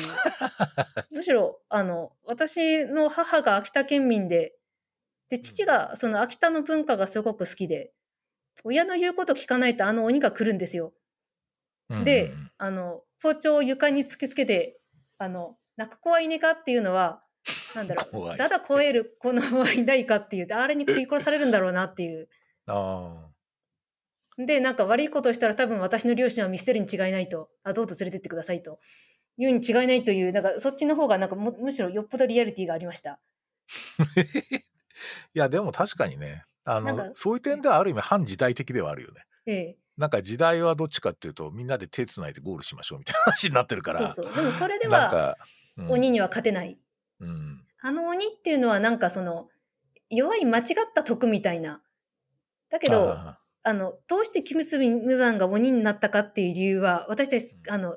[1.14, 4.54] むしろ、あの、私の母が秋田県民で、
[5.28, 7.92] で、父がその秋田の文化がすごく好きで、
[8.62, 10.92] 親の言うこと聞かないとあの鬼が来るんですよ。
[12.04, 14.78] で、あの、包丁を床に突きつけて、
[15.18, 17.22] あの、泣く子はいねかっていうのは、
[17.74, 22.28] なんだろう、 怖いだだ超える子のはいないかっていう、あれに食い殺されるんだろうなっていう。
[22.66, 23.30] あ
[24.36, 28.80] で、なんか悪いことをしたら多分私の両親は見捨てるに違いないと、あ、どうぞ連れてってくださいと。
[29.38, 33.12] 言うに違いないという、なんかそっちの方がなんかむむしろよっぽどリアリティがありました。
[33.12, 33.20] あ。
[35.34, 39.22] いやでも確かにねあのそういう点ではある意味反時代的ではあるよね。
[39.46, 39.78] ええ。
[39.96, 44.08] なんか時代はどっちかっていうとみんなで手つないでゴールしましょうみたいな話になってるから。
[44.08, 44.34] そうそう。
[44.34, 45.36] でもそれでは
[45.76, 46.78] うん鬼には勝てない。
[47.20, 49.48] うんあの鬼っていうのはなんかその
[50.08, 50.64] 弱い間違っ
[50.94, 51.82] た徳みたいな。
[52.70, 57.96] だけど、ああの、どうしてキムツビ無惨が鬼になったかっていう理由は、私たち、うんあの、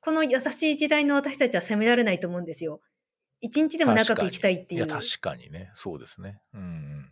[0.00, 2.80] この優しい時代の私たちは責められないと思うんですよ。
[3.40, 4.86] 一日でも長く生きたいっていう。
[4.86, 6.40] いや確かにねそうですね。
[6.54, 7.10] うん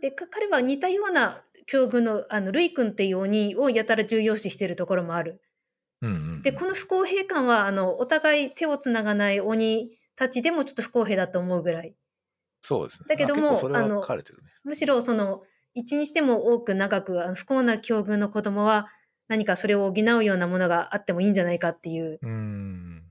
[0.00, 5.40] で、か彼は似たような境遇の、あの、ルイ君っていう鬼をやたら重要視しているところもある。
[6.00, 11.94] うんうんうん、で、この不公平感は、あの、お互い手をつながない鬼たちでもちょっと不公平だと思うぐらい。
[12.62, 13.06] そうですね。
[13.08, 14.04] だけどもまあの。
[14.64, 15.42] むしろその
[15.74, 18.88] 一にしても多く長く不幸な境遇の子供は
[19.28, 23.02] 何かそれを補うようなものがあってもいいんじゃないかっていううん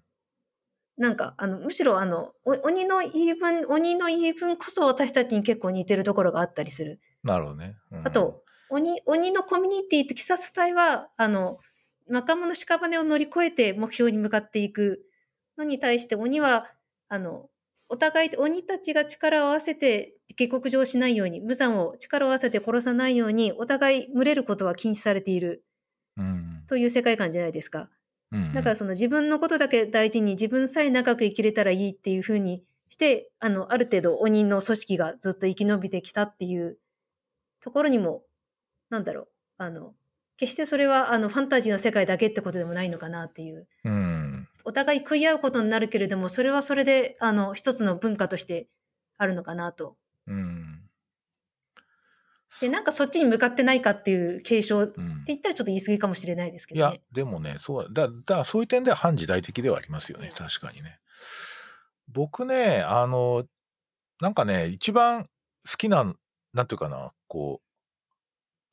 [0.97, 6.99] なんかあのむしろあのお鬼の言い分鬼の言い分こそ私たちに結構似てるところがあったりする。
[7.23, 7.77] なるほどね。
[7.91, 11.59] うんあと鬼鬼のコミュニティと鬼殺隊はあの
[12.07, 15.03] 仲間の屍を乗り越えて目標に向かっていく。
[15.57, 16.67] のに対して鬼は
[17.09, 17.49] あの
[17.89, 25.63] お互い鬼たちが力を合わせて下克上しないように無残を力を合わせて殺さないようにお互い群れることは禁止されている。
[26.17, 26.63] うん。
[26.67, 27.89] という世界観じゃないですか。
[28.31, 28.53] うん。
[28.53, 36.77] だからその自分のことだけ大事に自分さえ長く生きれたらいいっていうふうにしてあのある程度鬼の組織がずっと生き延びてきたっていう
[37.61, 38.23] ところにも
[38.89, 39.27] なんだろう。
[39.57, 39.93] あの
[40.37, 43.67] 決してそれはあのファンタジーの世界だけってことでもないのかなっていう。
[43.83, 44.47] うん。
[44.65, 48.67] お互い食い合うことになるけれどもそれはそれであの一つの文化として
[49.17, 49.97] あるのかなと。
[50.27, 50.81] うん。
[52.61, 55.23] でなんかそっちに向かってないかっていう継承ってうん。
[55.25, 57.01] 言ったらちょっと言い過ぎかもしれないですけいやどね。
[57.11, 58.07] でもねそうだ。
[58.07, 60.99] だからそういう点では反時代的ではありますよね確かにね。
[62.07, 63.45] 僕ねあの
[64.21, 66.13] なんかね一番好きな
[66.53, 67.66] なんていうかなこう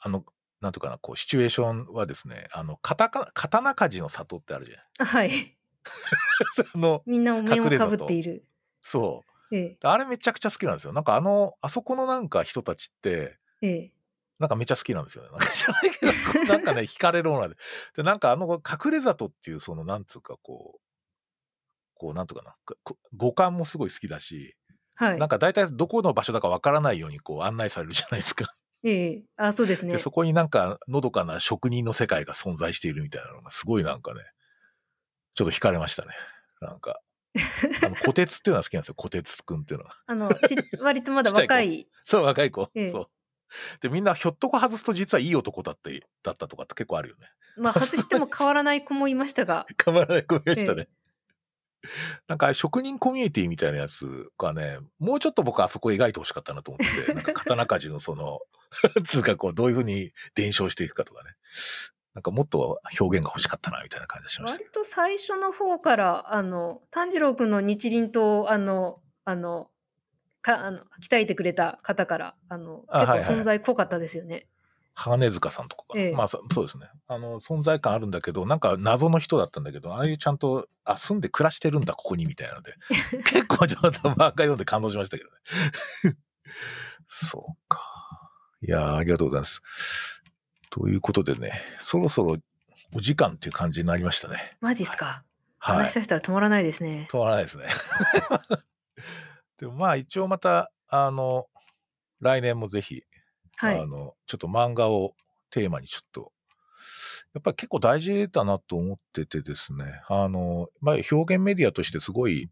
[0.05, 0.25] あの
[0.61, 4.85] なんていうかなこうシチュエーションはですねあの刀刀鍛冶の里ってあるじゃない。
[4.99, 5.57] あはい。
[6.75, 8.47] あのみんなお面をかぶっている。
[8.83, 10.93] そうええあれめちゃくちゃ好きなんですよ。
[10.93, 13.93] なんかあのあそこのなんか人たちってええ
[14.39, 15.31] なんかめっちゃ好きなんですよね。
[15.31, 17.55] なんか知らないけど、なんかね、惹かれるもので。
[17.95, 20.81] で、なんかあの、隠れ里っていう、その、なんつうか、こう、
[21.95, 24.57] こう、なんとかな、こ五感もすごい好きだし、
[24.97, 25.29] はいなん。
[25.29, 28.53] か大体どこの場所だかわからないようにこう案内されるじゃないですか。
[28.85, 29.99] ええあ、そうですねで、。
[29.99, 34.21] そこになんかのどかな職人の世界が存在しているみたいなのがすごいなんかね、
[35.35, 36.11] ちょっと惹かれましたね。
[36.61, 37.01] なんか。
[37.83, 38.95] あの、小鉄っていうのは好きなんですよ。
[38.97, 39.95] 小鉄くんっていうのは。
[40.07, 41.89] あの、ち割とまだ 若いい。
[42.05, 42.71] そう、若い子。
[42.75, 43.11] ええそう。
[43.81, 47.29] で、みんなひょっとこ外すと実はいい男だって、だったとかって結構あるよね。
[47.57, 49.67] まあ、外しても 変わらない子もいましたが。
[49.85, 50.89] 変わらない子いましたね。
[52.29, 58.41] なんか職人コミュニティみたいなやつがね、もうちょっと僕はあそこ描いてほしかったなと思ってて、 なんか刀鍛冶のその、
[59.07, 61.31] つうかこう、どういうふうに伝承していくかとかね。
[62.15, 64.63] なんかもっと表現が欲しかったな、みたいな感じがしました。
[64.63, 69.71] 割と最初の方から、あの、炭治郎くんの日輪と、あの、あの、
[70.45, 74.47] かあの鍛えてくれた方から、あの、結構存在濃かったですよね。
[74.95, 76.87] 鋼塚さんとかかな、ええまあそそうですね。
[77.09, 82.75] あの、存在感あるんだけど、なんか謎の人だったんだけど、ああいうちゃんと、あ、住んで暮らしてるんだ、ここに、みたいなので、
[83.27, 85.37] 結構ちょっと漫画読んで感動しましたけどね。
[87.09, 87.81] そうか。
[88.63, 89.61] いやーありがとうございます。
[90.71, 92.37] ということでね、そろそろ
[92.95, 94.57] お時間っていう感じになりましたね。
[94.61, 95.25] マジっすか？
[95.59, 95.95] はい話し。
[95.95, 97.09] 出したら止まらないですね。
[97.11, 97.67] 止まらないですね。
[99.59, 101.47] でもまあ一応また、あの、
[102.21, 103.03] 来年もぜひ、
[103.57, 103.87] はいあ。
[103.87, 105.15] の、ちょっと漫画を
[105.51, 106.33] テーマにちょっと、
[107.35, 112.51] やっぱり結構大事だなと思っててですね、あの、まあ表現メディアとしてすごい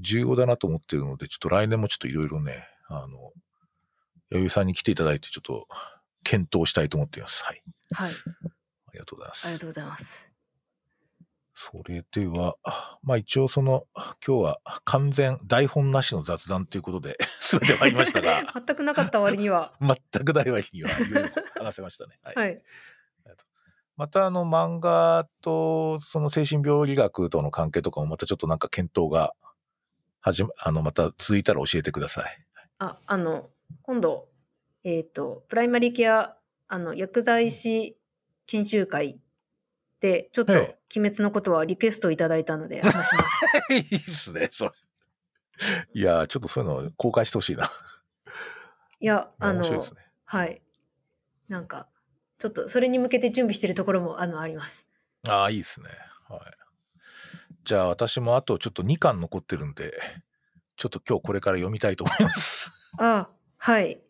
[0.00, 3.32] 重要だなと思ってるので、ちょっと来年もちょっといろいろね、あの、
[4.30, 5.66] 弥生さんに来ていただいてちょっと
[6.22, 7.44] 検討したいと思っています。
[7.44, 7.62] はい。
[7.92, 8.12] はい。
[8.12, 9.46] ありがとうございます。
[9.46, 10.29] ありがとうございます。
[11.62, 12.56] それでは、
[13.02, 13.86] まあ一応その、
[14.26, 19.74] 今日は完全台本なしの雑談ということで、 全て参りましたが、 全くなかった割には。
[19.78, 20.88] 全くない割には
[21.58, 22.18] 話せましたね。
[22.22, 22.34] はい。
[22.34, 22.62] はい。
[23.98, 29.34] またあの漫画とその精神病理学との関係とかもまたちょっとなんか検討が
[30.22, 32.46] 始ま、あの、また続いたら教えてください。
[32.78, 33.50] あ、あの、
[33.82, 34.30] 今度、
[34.82, 36.38] えっ、と、プライマリーケア、
[36.68, 37.98] あの、薬剤師
[38.46, 39.29] 研修会で、
[40.00, 43.74] ちょっと、はい鬼滅のことはリクエストいただいたので 話します。
[43.74, 44.70] いいっすね、それ。
[45.94, 47.70] いやー、ちょっとそういうの公開してほしいな。
[48.98, 49.78] いや、あのね。
[50.24, 50.62] はい。
[51.46, 51.86] なんか、
[52.38, 54.88] ちょっとそれに向けて準備してるところもあのあります。
[55.28, 55.90] ああ、いいですね。
[56.28, 56.40] はい。
[57.62, 59.96] じゃあ私もあとちょっと2巻残ってるんで、
[60.76, 62.72] ちょっと今日これから読みたいと思います。
[62.98, 63.28] あ
[63.58, 64.02] はい。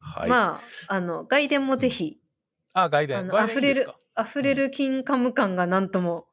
[0.00, 0.28] はい。
[0.28, 2.20] まあ、あの、外伝もぜひ、
[2.74, 3.18] あ、外伝。
[3.20, 3.96] あの外伝いいですか？
[4.18, 6.26] 溢れる金カム感がなんとも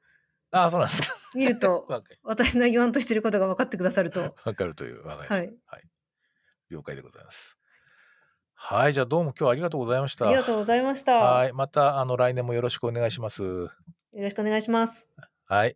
[0.53, 1.17] あ、そうなんですか。
[1.33, 1.87] 見ると、
[2.23, 4.35] 私の言わんとしてることが分かってくださると。
[4.45, 5.51] わかるという、わかりました。
[5.51, 5.87] ははいい。
[6.69, 7.57] 了解でございます。
[8.53, 10.27] はい、じゃあどうも今日はありがとうございました。
[10.27, 11.11] ありがとうございました。
[11.13, 13.43] よはい、またあの来年もよろしくお願いします。
[13.43, 15.09] ろしくお願いします。
[15.45, 15.75] はい。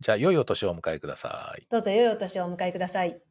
[0.00, 1.66] じゃあ良いお年をお迎えください。
[1.70, 3.29] どうぞ良いお年をお迎えください。